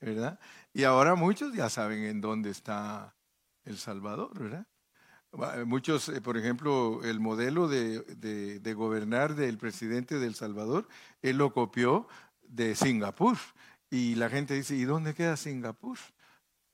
¿verdad? 0.00 0.40
Y 0.72 0.84
ahora 0.84 1.14
muchos 1.14 1.52
ya 1.52 1.68
saben 1.68 2.04
en 2.04 2.22
dónde 2.22 2.48
está 2.48 3.14
El 3.66 3.76
Salvador, 3.76 4.38
¿verdad? 4.38 4.66
Muchos, 5.66 6.08
eh, 6.08 6.22
por 6.22 6.38
ejemplo, 6.38 7.04
el 7.04 7.20
modelo 7.20 7.68
de, 7.68 8.00
de 8.00 8.74
gobernar 8.74 9.34
del 9.34 9.58
presidente 9.58 10.18
de 10.18 10.26
El 10.26 10.34
Salvador, 10.34 10.88
él 11.20 11.36
lo 11.36 11.52
copió 11.52 12.08
de 12.40 12.74
Singapur. 12.74 13.36
Y 13.90 14.14
la 14.14 14.30
gente 14.30 14.54
dice, 14.54 14.74
¿y 14.74 14.84
dónde 14.84 15.12
queda 15.14 15.36
Singapur? 15.36 15.98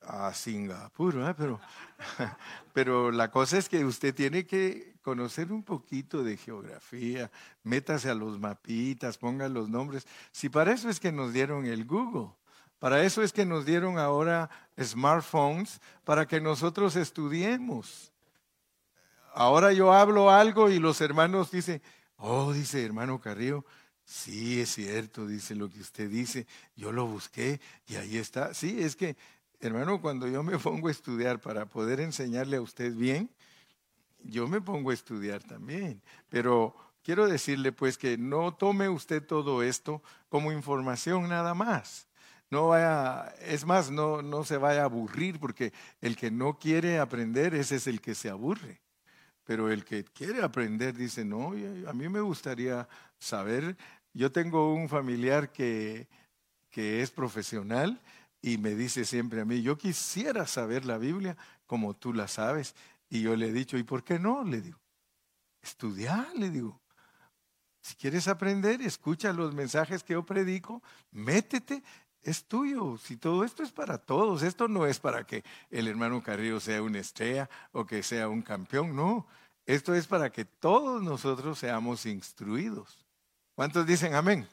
A 0.01 0.33
Singapur, 0.33 1.35
pero, 1.37 1.59
pero 2.73 3.11
la 3.11 3.31
cosa 3.31 3.57
es 3.57 3.69
que 3.69 3.83
usted 3.85 4.13
tiene 4.13 4.45
que 4.45 4.93
conocer 5.01 5.51
un 5.51 5.63
poquito 5.63 6.23
de 6.23 6.37
geografía, 6.37 7.31
métase 7.63 8.09
a 8.09 8.15
los 8.15 8.39
mapitas, 8.39 9.17
ponga 9.17 9.49
los 9.49 9.69
nombres. 9.69 10.07
Si 10.31 10.49
para 10.49 10.73
eso 10.73 10.89
es 10.89 10.99
que 10.99 11.11
nos 11.11 11.33
dieron 11.33 11.65
el 11.65 11.85
Google, 11.85 12.29
para 12.79 13.03
eso 13.03 13.21
es 13.21 13.33
que 13.33 13.45
nos 13.45 13.65
dieron 13.65 13.99
ahora 13.99 14.49
smartphones, 14.81 15.81
para 16.03 16.27
que 16.27 16.39
nosotros 16.39 16.95
estudiemos. 16.95 18.11
Ahora 19.33 19.73
yo 19.73 19.93
hablo 19.93 20.31
algo 20.31 20.69
y 20.69 20.79
los 20.79 21.01
hermanos 21.01 21.51
dicen, 21.51 21.81
oh, 22.17 22.53
dice 22.53 22.83
hermano 22.83 23.19
Carrillo, 23.19 23.65
sí 24.05 24.61
es 24.61 24.73
cierto, 24.73 25.27
dice 25.27 25.55
lo 25.55 25.69
que 25.69 25.79
usted 25.79 26.09
dice, 26.09 26.47
yo 26.75 26.91
lo 26.91 27.05
busqué 27.05 27.59
y 27.87 27.95
ahí 27.95 28.17
está. 28.17 28.53
Sí, 28.53 28.81
es 28.81 28.95
que 28.95 29.17
Hermano, 29.61 29.99
cuando 29.99 30.27
yo 30.27 30.41
me 30.41 30.57
pongo 30.57 30.87
a 30.87 30.91
estudiar 30.91 31.39
para 31.39 31.65
poder 31.65 31.99
enseñarle 31.99 32.57
a 32.57 32.61
usted 32.61 32.93
bien, 32.93 33.29
yo 34.23 34.47
me 34.47 34.61
pongo 34.61 34.91
a 34.91 34.93
estudiar 34.93 35.43
también. 35.43 36.01
Pero 36.29 36.75
quiero 37.03 37.27
decirle 37.27 37.71
pues 37.71 37.97
que 37.97 38.17
no 38.17 38.53
tome 38.53 38.87
usted 38.87 39.21
todo 39.25 39.61
esto 39.61 40.01
como 40.29 40.51
información 40.51 41.27
nada 41.27 41.53
más. 41.53 42.07
No 42.49 42.69
vaya, 42.69 43.35
es 43.41 43.65
más, 43.65 43.91
no, 43.91 44.21
no 44.21 44.43
se 44.43 44.57
vaya 44.57 44.81
a 44.81 44.85
aburrir 44.85 45.39
porque 45.39 45.73
el 46.01 46.15
que 46.15 46.31
no 46.31 46.57
quiere 46.57 46.97
aprender, 46.97 47.53
ese 47.53 47.75
es 47.75 47.87
el 47.87 48.01
que 48.01 48.15
se 48.15 48.29
aburre. 48.29 48.81
Pero 49.43 49.69
el 49.69 49.83
que 49.83 50.03
quiere 50.05 50.41
aprender 50.41 50.95
dice, 50.95 51.25
no, 51.25 51.53
a 51.87 51.93
mí 51.93 52.07
me 52.07 52.21
gustaría 52.21 52.87
saber. 53.19 53.75
Yo 54.13 54.31
tengo 54.31 54.73
un 54.73 54.87
familiar 54.87 55.51
que, 55.51 56.07
que 56.69 57.01
es 57.01 57.11
profesional 57.11 58.01
y 58.41 58.57
me 58.57 58.75
dice 58.75 59.05
siempre 59.05 59.41
a 59.41 59.45
mí, 59.45 59.61
yo 59.61 59.77
quisiera 59.77 60.47
saber 60.47 60.85
la 60.85 60.97
Biblia 60.97 61.35
como 61.65 61.93
tú 61.93 62.13
la 62.13 62.27
sabes. 62.27 62.75
Y 63.09 63.21
yo 63.21 63.35
le 63.35 63.47
he 63.47 63.51
dicho, 63.51 63.77
¿y 63.77 63.83
por 63.83 64.03
qué 64.03 64.19
no? 64.19 64.43
Le 64.43 64.61
digo, 64.61 64.79
estudiar, 65.61 66.27
le 66.35 66.49
digo. 66.49 66.79
Si 67.81 67.95
quieres 67.95 68.27
aprender, 68.27 68.81
escucha 68.81 69.33
los 69.33 69.53
mensajes 69.53 70.03
que 70.03 70.13
yo 70.13 70.25
predico, 70.25 70.81
métete, 71.11 71.81
es 72.21 72.45
tuyo. 72.45 72.97
Si 72.97 73.17
todo 73.17 73.43
esto 73.43 73.63
es 73.63 73.71
para 73.71 73.97
todos, 73.97 74.43
esto 74.43 74.67
no 74.67 74.85
es 74.85 74.99
para 74.99 75.25
que 75.25 75.43
el 75.69 75.87
hermano 75.87 76.21
Carrillo 76.21 76.59
sea 76.59 76.81
una 76.81 76.99
estrella 76.99 77.49
o 77.71 77.85
que 77.85 78.03
sea 78.03 78.29
un 78.29 78.41
campeón, 78.41 78.95
no. 78.95 79.25
Esto 79.65 79.95
es 79.95 80.07
para 80.07 80.31
que 80.31 80.45
todos 80.45 81.01
nosotros 81.01 81.59
seamos 81.59 82.05
instruidos. 82.05 83.05
¿Cuántos 83.55 83.85
dicen 83.85 84.13
amén? 84.13 84.47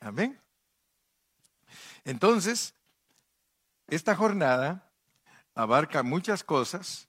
Amén. 0.00 0.20
amén. 0.30 0.40
Entonces, 2.04 2.74
esta 3.88 4.14
jornada 4.14 4.92
abarca 5.54 6.02
muchas 6.02 6.44
cosas 6.44 7.08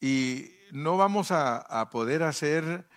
y 0.00 0.50
no 0.72 0.96
vamos 0.96 1.30
a, 1.30 1.88
poder 1.90 2.22
hacer 2.22 2.88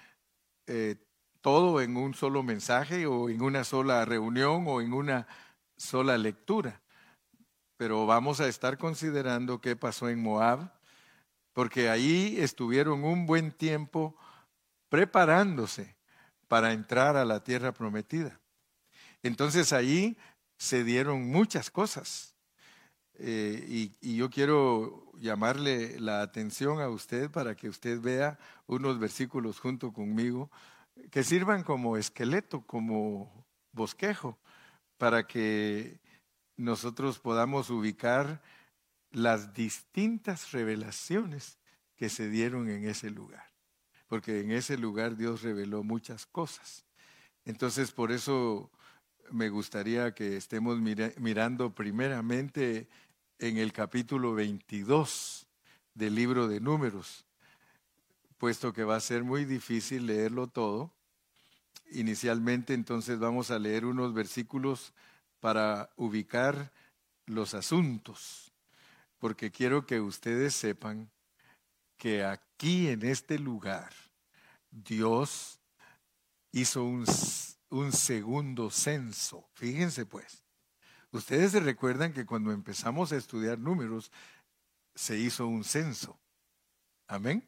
eh, 0.65 0.95
todo 1.41 1.81
en 1.81 1.97
un 1.97 2.13
solo 2.13 2.41
mensaje 2.41 3.05
o 3.05 3.29
en 3.29 3.41
una 3.41 3.63
sola 3.63 4.05
reunión 4.05 4.63
o 4.67 4.81
en 4.81 4.93
una 4.93 5.27
sola 5.75 6.17
lectura, 6.17 6.81
pero 7.75 8.05
vamos 8.05 8.39
a 8.39 8.47
estar 8.47 8.77
considerando 8.77 9.59
qué 9.59 9.75
pasó 9.75 10.07
en 10.09 10.21
Moab, 10.21 10.71
porque 11.53 11.89
ahí 11.89 12.37
estuvieron 12.39 13.03
un 13.03 13.25
buen 13.25 13.51
tiempo 13.51 14.15
preparándose 14.87 15.97
para 16.47 16.71
entrar 16.71 17.17
a 17.17 17.25
la 17.25 17.43
tierra 17.43 17.73
prometida. 17.73 18.39
Entonces 19.23 19.73
ahí 19.73 20.17
se 20.57 20.83
dieron 20.83 21.29
muchas 21.29 21.69
cosas 21.71 22.31
eh, 23.23 23.91
y, 24.01 24.15
yo 24.15 24.31
quiero 24.31 25.11
llamarle 25.19 25.99
la 25.99 26.23
atención 26.23 26.81
a 26.81 26.89
usted 26.89 27.29
para 27.29 27.55
que 27.55 27.69
usted 27.69 28.01
vea 28.01 28.39
unos 28.65 28.97
versículos 28.97 29.59
junto 29.59 29.93
conmigo 29.93 30.49
que 31.11 31.23
sirvan 31.23 31.63
como 31.63 31.97
esqueleto, 31.97 32.61
como 32.61 33.45
bosquejo, 33.73 34.39
para 34.97 35.27
que 35.27 35.99
nosotros 36.57 37.19
podamos 37.19 37.69
ubicar 37.69 38.41
las 39.11 39.53
distintas 39.53 40.51
revelaciones 40.51 41.59
que 41.95 42.09
se 42.09 42.27
dieron 42.27 42.69
en 42.69 42.85
ese 42.85 43.11
lugar, 43.11 43.51
porque 44.07 44.41
en 44.41 44.51
ese 44.51 44.77
lugar 44.79 45.15
Dios 45.15 45.43
reveló 45.43 45.83
muchas 45.83 46.25
cosas. 46.25 46.85
Entonces, 47.45 47.91
por 47.91 48.11
eso 48.11 48.71
me 49.31 49.49
gustaría 49.49 50.13
que 50.15 50.37
estemos 50.37 50.79
mirando 50.79 51.75
primeramente 51.75 52.89
en 53.41 53.57
el 53.57 53.73
capítulo 53.73 54.35
22 54.35 55.47
del 55.95 56.13
libro 56.13 56.47
de 56.47 56.59
números, 56.59 57.25
puesto 58.37 58.71
que 58.71 58.83
va 58.83 58.95
a 58.97 58.99
ser 58.99 59.23
muy 59.23 59.45
difícil 59.45 60.05
leerlo 60.05 60.45
todo. 60.45 60.93
Inicialmente 61.91 62.75
entonces 62.75 63.17
vamos 63.17 63.49
a 63.49 63.57
leer 63.57 63.85
unos 63.85 64.13
versículos 64.13 64.93
para 65.39 65.89
ubicar 65.95 66.71
los 67.25 67.55
asuntos, 67.55 68.53
porque 69.17 69.49
quiero 69.49 69.87
que 69.87 69.99
ustedes 69.99 70.53
sepan 70.53 71.09
que 71.97 72.23
aquí 72.23 72.89
en 72.89 73.03
este 73.03 73.39
lugar 73.39 73.91
Dios 74.69 75.59
hizo 76.51 76.83
un, 76.83 77.05
un 77.69 77.91
segundo 77.91 78.69
censo. 78.69 79.49
Fíjense 79.53 80.05
pues, 80.05 80.40
ustedes 81.11 81.51
se 81.51 81.59
recuerdan 81.59 82.13
que 82.13 82.25
cuando 82.25 82.51
empezamos 82.51 83.11
a 83.11 83.17
estudiar 83.17 83.59
números, 83.59 84.11
se 84.95 85.17
hizo 85.17 85.47
un 85.47 85.63
censo. 85.63 86.19
Amén. 87.07 87.47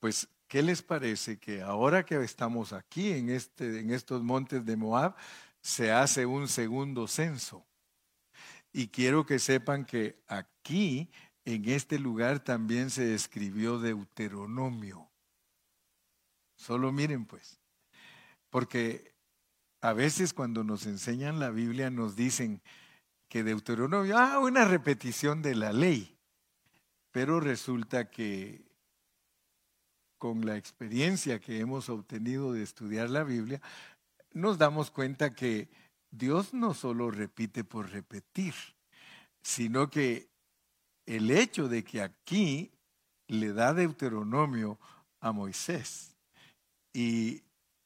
Pues, 0.00 0.28
¿qué 0.48 0.62
les 0.62 0.82
parece 0.82 1.38
que 1.38 1.62
ahora 1.62 2.04
que 2.04 2.16
estamos 2.22 2.72
aquí 2.72 3.12
en, 3.12 3.30
este, 3.30 3.80
en 3.80 3.90
estos 3.90 4.22
montes 4.22 4.64
de 4.64 4.76
Moab, 4.76 5.14
se 5.60 5.92
hace 5.92 6.26
un 6.26 6.48
segundo 6.48 7.06
censo? 7.06 7.64
Y 8.72 8.88
quiero 8.88 9.26
que 9.26 9.38
sepan 9.38 9.84
que 9.84 10.22
aquí, 10.26 11.10
en 11.44 11.68
este 11.68 11.98
lugar, 11.98 12.40
también 12.40 12.90
se 12.90 13.14
escribió 13.14 13.78
Deuteronomio. 13.78 15.10
Solo 16.56 16.92
miren 16.92 17.26
pues, 17.26 17.60
porque 18.48 19.11
a 19.82 19.92
veces 19.92 20.32
cuando 20.32 20.64
nos 20.64 20.86
enseñan 20.86 21.38
la 21.38 21.50
Biblia 21.50 21.90
nos 21.90 22.16
dicen, 22.16 22.62
que 23.32 23.42
Deuteronomio, 23.42 24.18
ah, 24.18 24.40
una 24.40 24.66
repetición 24.66 25.40
de 25.40 25.54
la 25.54 25.72
ley. 25.72 26.18
Pero 27.12 27.40
resulta 27.40 28.10
que 28.10 28.62
con 30.18 30.44
la 30.44 30.58
experiencia 30.58 31.40
que 31.40 31.58
hemos 31.58 31.88
obtenido 31.88 32.52
de 32.52 32.62
estudiar 32.62 33.08
la 33.08 33.24
Biblia, 33.24 33.62
nos 34.34 34.58
damos 34.58 34.90
cuenta 34.90 35.34
que 35.34 35.70
Dios 36.10 36.52
no 36.52 36.74
solo 36.74 37.10
repite 37.10 37.64
por 37.64 37.90
repetir, 37.90 38.52
sino 39.42 39.88
que 39.88 40.28
el 41.06 41.30
hecho 41.30 41.68
de 41.68 41.84
que 41.84 42.02
aquí 42.02 42.70
le 43.28 43.54
da 43.54 43.72
Deuteronomio 43.72 44.78
a 45.20 45.32
Moisés 45.32 46.14
y 46.92 47.42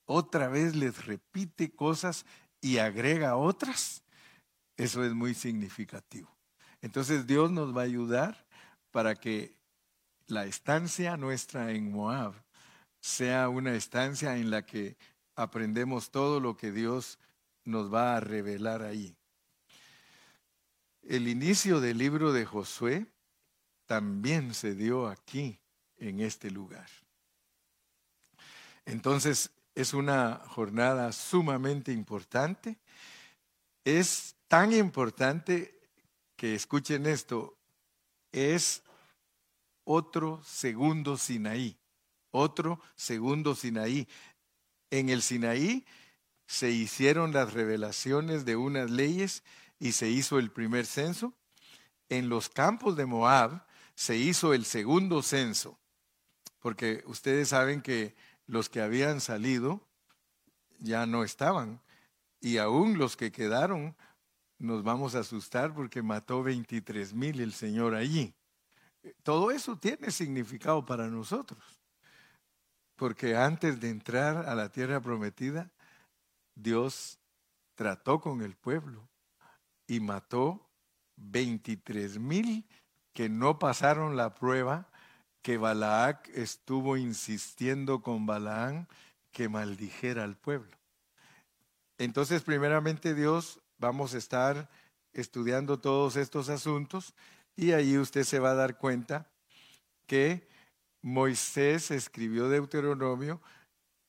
otra 0.07 0.48
vez 0.48 0.74
les 0.74 1.04
repite 1.04 1.70
cosas 1.70 2.24
y 2.61 2.78
agrega 2.78 3.36
otras, 3.36 4.02
eso 4.76 5.04
es 5.04 5.12
muy 5.12 5.34
significativo. 5.34 6.34
Entonces 6.80 7.26
Dios 7.26 7.50
nos 7.50 7.76
va 7.76 7.82
a 7.82 7.84
ayudar 7.84 8.46
para 8.90 9.14
que 9.14 9.54
la 10.26 10.46
estancia 10.46 11.16
nuestra 11.16 11.72
en 11.72 11.92
Moab 11.92 12.34
sea 13.00 13.48
una 13.48 13.74
estancia 13.74 14.36
en 14.36 14.50
la 14.50 14.64
que 14.64 14.96
aprendemos 15.34 16.11
todo 16.11 16.40
lo 16.40 16.57
que 16.57 16.72
Dios 16.72 17.18
nos 17.64 17.92
va 17.92 18.16
a 18.16 18.20
revelar 18.20 18.82
ahí. 18.82 19.16
El 21.02 21.28
inicio 21.28 21.80
del 21.80 21.98
libro 21.98 22.32
de 22.32 22.44
Josué 22.44 23.07
también 23.86 24.54
se 24.54 24.74
dio 24.74 25.07
aquí, 25.07 25.61
en 25.98 26.20
este 26.20 26.50
lugar. 26.50 26.88
Entonces 28.84 29.50
es 29.77 29.93
una 29.93 30.43
jornada 30.49 31.12
sumamente 31.12 31.93
importante. 31.93 32.79
Es 33.85 34.35
tan 34.49 34.72
importante 34.72 35.79
que 36.35 36.55
escuchen 36.55 37.07
esto, 37.07 37.59
es 38.33 38.83
otro 39.85 40.43
segundo 40.45 41.18
Sinaí, 41.18 41.77
otro 42.31 42.81
segundo 42.95 43.55
Sinaí. 43.55 44.09
En 44.91 45.11
el 45.11 45.20
Sinaí 45.20 45.85
se 46.47 46.70
hicieron 46.70 47.33
las 47.33 47.53
revelaciones 47.53 48.47
de 48.47 48.57
unas 48.57 48.91
leyes 48.91 49.45
y 49.79 49.93
se 49.93 50.09
hizo 50.09 50.39
el 50.39 50.51
primer 50.51 50.87
censo. 50.87 51.35
En 52.09 52.31
los 52.31 52.49
campos 52.49 52.97
de 52.97 53.05
Moab 53.05 53.66
se 53.95 54.16
hizo 54.16 54.55
el 54.55 54.64
segundo 54.64 55.22
censo, 55.22 55.79
porque 56.61 57.03
ustedes 57.07 57.51
saben 57.51 57.83
que 57.83 58.14
los 58.47 58.68
que 58.68 58.80
habían 58.80 59.20
salido 59.20 59.80
ya 60.78 61.07
no 61.07 61.24
estaban 61.24 61.80
y 62.40 62.59
aún 62.59 62.99
los 62.99 63.16
que 63.16 63.32
quedaron 63.32 63.97
nos 64.59 64.82
vamos 64.82 65.14
a 65.14 65.20
asustar 65.20 65.74
porque 65.74 66.03
mató 66.03 66.42
23 66.42 67.12
mil 67.14 67.40
el 67.40 67.53
Señor 67.53 67.94
allí. 67.94 68.34
Todo 69.22 69.51
eso 69.51 69.76
tiene 69.76 70.11
significado 70.11 70.84
para 70.84 71.09
nosotros, 71.09 71.62
porque 72.97 73.36
antes 73.36 73.80
de 73.80 73.90
entrar 73.90 74.49
a 74.49 74.55
la 74.55 74.70
tierra 74.70 75.01
prometida, 75.01 75.70
Dios 76.55 77.18
trató 77.74 78.20
con 78.20 78.40
el 78.42 78.57
pueblo 78.57 79.09
y 79.86 80.01
mató 80.01 80.68
23 81.16 82.18
mil 82.18 82.66
que 83.12 83.28
no 83.28 83.59
pasaron 83.59 84.16
la 84.16 84.34
prueba 84.34 84.90
que 85.47 85.59
Balaac 85.59 86.28
estuvo 86.34 86.97
insistiendo 86.97 88.03
con 88.03 88.26
Balaán 88.26 88.88
que 89.30 89.49
maldijera 89.49 90.24
al 90.24 90.36
pueblo. 90.36 90.76
Entonces, 91.99 92.42
primeramente 92.42 93.14
Dios 93.14 93.61
vamos 93.78 94.12
a 94.14 94.18
estar 94.18 94.68
estudiando 95.12 95.78
todos 95.78 96.16
estos 96.16 96.49
asuntos 96.49 97.14
y 97.55 97.70
ahí 97.70 97.97
usted 97.97 98.24
se 98.24 98.40
va 98.40 98.51
a 98.51 98.55
dar 98.57 98.76
cuenta 98.76 99.30
que 100.09 100.49
Moisés 101.01 101.92
escribió 101.92 102.49
Deuteronomio, 102.49 103.40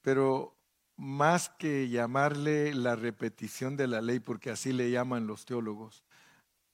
pero 0.02 0.58
más 0.96 1.50
que 1.50 1.88
llamarle 1.88 2.74
la 2.74 2.96
repetición 2.96 3.78
de 3.78 3.86
la 3.86 4.02
ley, 4.02 4.20
porque 4.20 4.50
así 4.50 4.74
le 4.74 4.90
llaman 4.90 5.28
los 5.28 5.46
teólogos, 5.46 6.04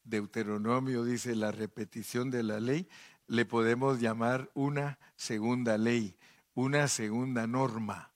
Deuteronomio 0.05 1.03
dice 1.03 1.35
la 1.35 1.51
repetición 1.51 2.29
de 2.29 2.43
la 2.43 2.61
ley, 2.61 2.87
le 3.27 3.45
podemos 3.45 3.99
llamar 3.99 4.49
una 4.53 4.99
segunda 5.15 5.77
ley, 5.77 6.15
una 6.53 6.87
segunda 6.87 7.47
norma, 7.47 8.11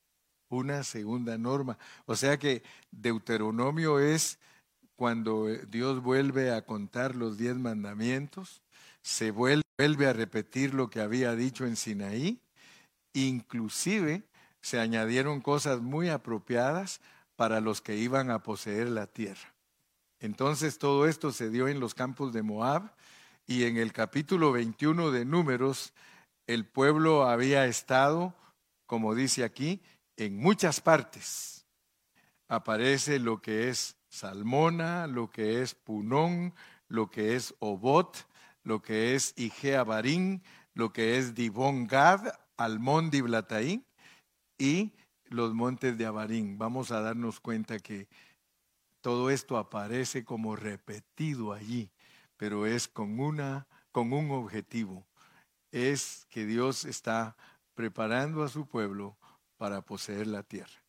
una 0.49 0.83
segunda 0.83 1.37
norma. 1.37 1.77
O 2.05 2.15
sea 2.15 2.37
que 2.37 2.63
Deuteronomio 2.91 3.99
es 3.99 4.39
cuando 4.95 5.49
eh, 5.49 5.65
Dios 5.69 6.01
vuelve 6.01 6.51
a 6.51 6.65
contar 6.65 7.15
los 7.15 7.37
diez 7.37 7.55
mandamientos, 7.55 8.61
se 9.01 9.31
vuelve 9.31 10.07
a 10.07 10.13
repetir 10.13 10.73
lo 10.73 10.89
que 10.89 11.01
había 11.01 11.35
dicho 11.35 11.65
en 11.65 11.75
Sinaí, 11.75 12.41
inclusive 13.13 14.23
se 14.61 14.79
añadieron 14.79 15.39
cosas 15.39 15.81
muy 15.81 16.09
apropiadas 16.09 16.99
para 17.35 17.61
los 17.61 17.81
que 17.81 17.95
iban 17.95 18.31
a 18.31 18.43
poseer 18.43 18.89
la 18.89 19.07
tierra. 19.07 19.53
Entonces 20.19 20.79
todo 20.79 21.07
esto 21.07 21.31
se 21.31 21.49
dio 21.49 21.67
en 21.67 21.79
los 21.79 21.93
campos 21.93 22.33
de 22.33 22.41
Moab 22.41 22.91
y 23.47 23.63
en 23.63 23.77
el 23.77 23.93
capítulo 23.93 24.51
21 24.51 25.11
de 25.11 25.23
Números 25.23 25.93
el 26.47 26.65
pueblo 26.65 27.23
había 27.23 27.65
estado, 27.65 28.35
como 28.85 29.15
dice 29.15 29.45
aquí, 29.45 29.81
en 30.17 30.37
muchas 30.37 30.81
partes. 30.81 31.65
Aparece 32.49 33.19
lo 33.19 33.41
que 33.41 33.69
es 33.69 33.95
Salmona, 34.09 35.07
lo 35.07 35.29
que 35.29 35.61
es 35.61 35.75
Punón, 35.75 36.53
lo 36.89 37.09
que 37.09 37.35
es 37.35 37.55
Obot, 37.59 38.27
lo 38.63 38.81
que 38.81 39.15
es 39.15 39.33
Igea 39.37 39.83
Barín, 39.83 40.43
lo 40.73 40.91
que 40.91 41.17
es 41.17 41.33
Dibón 41.33 41.87
Gad, 41.87 42.27
Almón 42.57 43.09
Diblataín 43.09 43.85
y 44.57 44.93
los 45.25 45.53
montes 45.53 45.97
de 45.97 46.05
Abarín. 46.05 46.57
Vamos 46.57 46.91
a 46.91 47.01
darnos 47.01 47.39
cuenta 47.39 47.79
que 47.79 48.07
todo 49.01 49.29
esto 49.29 49.57
aparece 49.57 50.25
como 50.25 50.55
repetido 50.55 51.53
allí, 51.53 51.89
pero 52.38 52.65
es 52.65 52.88
con, 52.88 53.19
una, 53.19 53.67
con 53.91 54.13
un 54.13 54.31
objetivo. 54.31 55.05
Es 55.71 56.25
que 56.29 56.45
Dios 56.45 56.85
está 56.85 57.35
preparando 57.73 58.43
a 58.43 58.49
su 58.49 58.67
pueblo 58.67 59.17
para 59.57 59.81
poseer 59.81 60.27
la 60.27 60.43
tierra. 60.43 60.81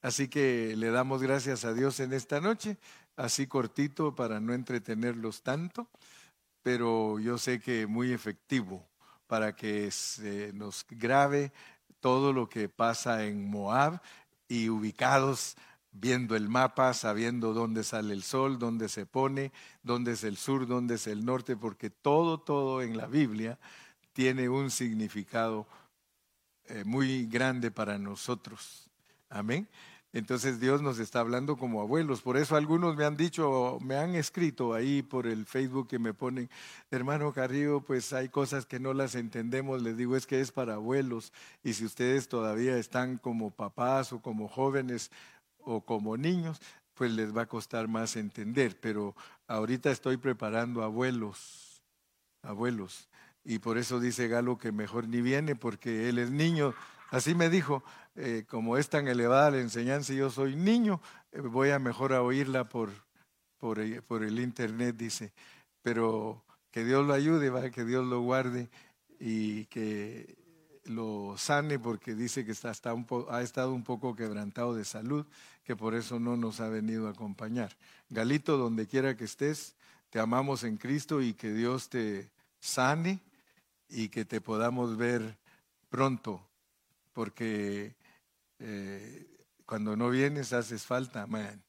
Así 0.00 0.28
que 0.28 0.74
le 0.76 0.90
damos 0.90 1.22
gracias 1.22 1.64
a 1.64 1.74
Dios 1.74 2.00
en 2.00 2.12
esta 2.12 2.40
noche, 2.40 2.78
así 3.16 3.46
cortito 3.46 4.14
para 4.14 4.40
no 4.40 4.52
entretenerlos 4.52 5.42
tanto, 5.42 5.88
pero 6.62 7.20
yo 7.20 7.38
sé 7.38 7.60
que 7.60 7.86
muy 7.86 8.12
efectivo 8.12 8.84
para 9.26 9.54
que 9.54 9.90
se 9.90 10.52
nos 10.52 10.84
grabe 10.90 11.52
todo 12.00 12.32
lo 12.32 12.48
que 12.48 12.68
pasa 12.68 13.24
en 13.24 13.48
Moab 13.48 14.00
y 14.48 14.68
ubicados 14.68 15.56
viendo 15.92 16.34
el 16.34 16.48
mapa, 16.48 16.94
sabiendo 16.94 17.52
dónde 17.52 17.84
sale 17.84 18.14
el 18.14 18.22
sol, 18.22 18.58
dónde 18.58 18.88
se 18.88 19.06
pone, 19.06 19.52
dónde 19.82 20.12
es 20.12 20.24
el 20.24 20.36
sur, 20.36 20.66
dónde 20.66 20.94
es 20.94 21.06
el 21.06 21.24
norte, 21.24 21.56
porque 21.56 21.90
todo, 21.90 22.38
todo 22.38 22.82
en 22.82 22.96
la 22.96 23.06
Biblia 23.06 23.58
tiene 24.12 24.48
un 24.48 24.70
significado 24.70 25.66
eh, 26.66 26.84
muy 26.84 27.26
grande 27.26 27.70
para 27.70 27.98
nosotros. 27.98 28.88
Amén. 29.28 29.68
Entonces 30.14 30.60
Dios 30.60 30.82
nos 30.82 30.98
está 30.98 31.20
hablando 31.20 31.56
como 31.56 31.80
abuelos. 31.80 32.20
Por 32.20 32.36
eso 32.36 32.54
algunos 32.54 32.96
me 32.96 33.06
han 33.06 33.16
dicho, 33.16 33.78
me 33.80 33.96
han 33.96 34.14
escrito 34.14 34.74
ahí 34.74 35.02
por 35.02 35.26
el 35.26 35.46
Facebook 35.46 35.88
que 35.88 35.98
me 35.98 36.12
ponen, 36.12 36.50
hermano 36.90 37.32
Carrillo, 37.32 37.80
pues 37.80 38.12
hay 38.12 38.28
cosas 38.28 38.66
que 38.66 38.78
no 38.78 38.92
las 38.92 39.14
entendemos. 39.14 39.82
Les 39.82 39.96
digo, 39.96 40.14
es 40.14 40.26
que 40.26 40.40
es 40.42 40.52
para 40.52 40.74
abuelos. 40.74 41.32
Y 41.64 41.72
si 41.72 41.86
ustedes 41.86 42.28
todavía 42.28 42.76
están 42.76 43.16
como 43.16 43.50
papás 43.50 44.12
o 44.12 44.20
como 44.20 44.48
jóvenes 44.48 45.10
o 45.64 45.80
como 45.84 46.16
niños, 46.16 46.60
pues 46.94 47.12
les 47.12 47.36
va 47.36 47.42
a 47.42 47.46
costar 47.46 47.88
más 47.88 48.16
entender. 48.16 48.78
Pero 48.80 49.14
ahorita 49.46 49.90
estoy 49.90 50.16
preparando 50.16 50.82
abuelos, 50.82 51.82
abuelos. 52.42 53.08
Y 53.44 53.58
por 53.58 53.78
eso 53.78 53.98
dice 53.98 54.28
Galo 54.28 54.58
que 54.58 54.72
mejor 54.72 55.08
ni 55.08 55.20
viene 55.20 55.56
porque 55.56 56.08
él 56.08 56.18
es 56.18 56.30
niño. 56.30 56.74
Así 57.10 57.34
me 57.34 57.50
dijo, 57.50 57.82
eh, 58.14 58.44
como 58.48 58.76
es 58.76 58.88
tan 58.88 59.08
elevada 59.08 59.50
la 59.50 59.60
enseñanza 59.60 60.12
y 60.12 60.16
yo 60.16 60.30
soy 60.30 60.56
niño, 60.56 61.00
eh, 61.32 61.40
voy 61.40 61.70
a 61.70 61.78
mejor 61.78 62.12
a 62.12 62.22
oírla 62.22 62.68
por, 62.68 62.90
por, 63.58 63.78
el 63.78 64.40
internet, 64.40 64.96
dice. 64.96 65.32
Pero 65.82 66.44
que 66.70 66.84
Dios 66.84 67.06
lo 67.06 67.14
ayude, 67.14 67.50
¿va? 67.50 67.70
que 67.70 67.84
Dios 67.84 68.06
lo 68.06 68.20
guarde 68.20 68.70
y 69.18 69.66
que 69.66 70.36
lo 70.84 71.34
sane 71.38 71.78
porque 71.78 72.14
dice 72.14 72.44
que 72.44 72.52
está, 72.52 72.94
un 72.94 73.06
ha 73.30 73.42
estado 73.42 73.72
un 73.72 73.84
poco 73.84 74.16
quebrantado 74.16 74.74
de 74.74 74.84
salud, 74.84 75.26
que 75.64 75.76
por 75.76 75.94
eso 75.94 76.18
no 76.18 76.36
nos 76.36 76.60
ha 76.60 76.68
venido 76.68 77.06
a 77.06 77.12
acompañar. 77.12 77.76
Galito, 78.10 78.56
donde 78.56 78.86
quiera 78.86 79.16
que 79.16 79.24
estés, 79.24 79.74
te 80.10 80.18
amamos 80.18 80.64
en 80.64 80.76
Cristo 80.76 81.22
y 81.22 81.34
que 81.34 81.52
Dios 81.52 81.88
te 81.88 82.30
sane 82.60 83.20
y 83.88 84.08
que 84.08 84.24
te 84.24 84.40
podamos 84.40 84.96
ver 84.96 85.38
pronto, 85.88 86.46
porque 87.12 87.94
eh, 88.58 89.26
cuando 89.66 89.96
no 89.96 90.10
vienes 90.10 90.52
haces 90.52 90.84
falta, 90.84 91.26
man. 91.26 91.62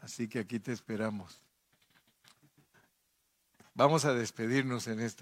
Así 0.00 0.28
que 0.28 0.38
aquí 0.40 0.58
te 0.58 0.72
esperamos. 0.72 1.40
Vamos 3.74 4.04
a 4.04 4.12
despedirnos 4.12 4.88
en 4.88 5.00
esta. 5.00 5.16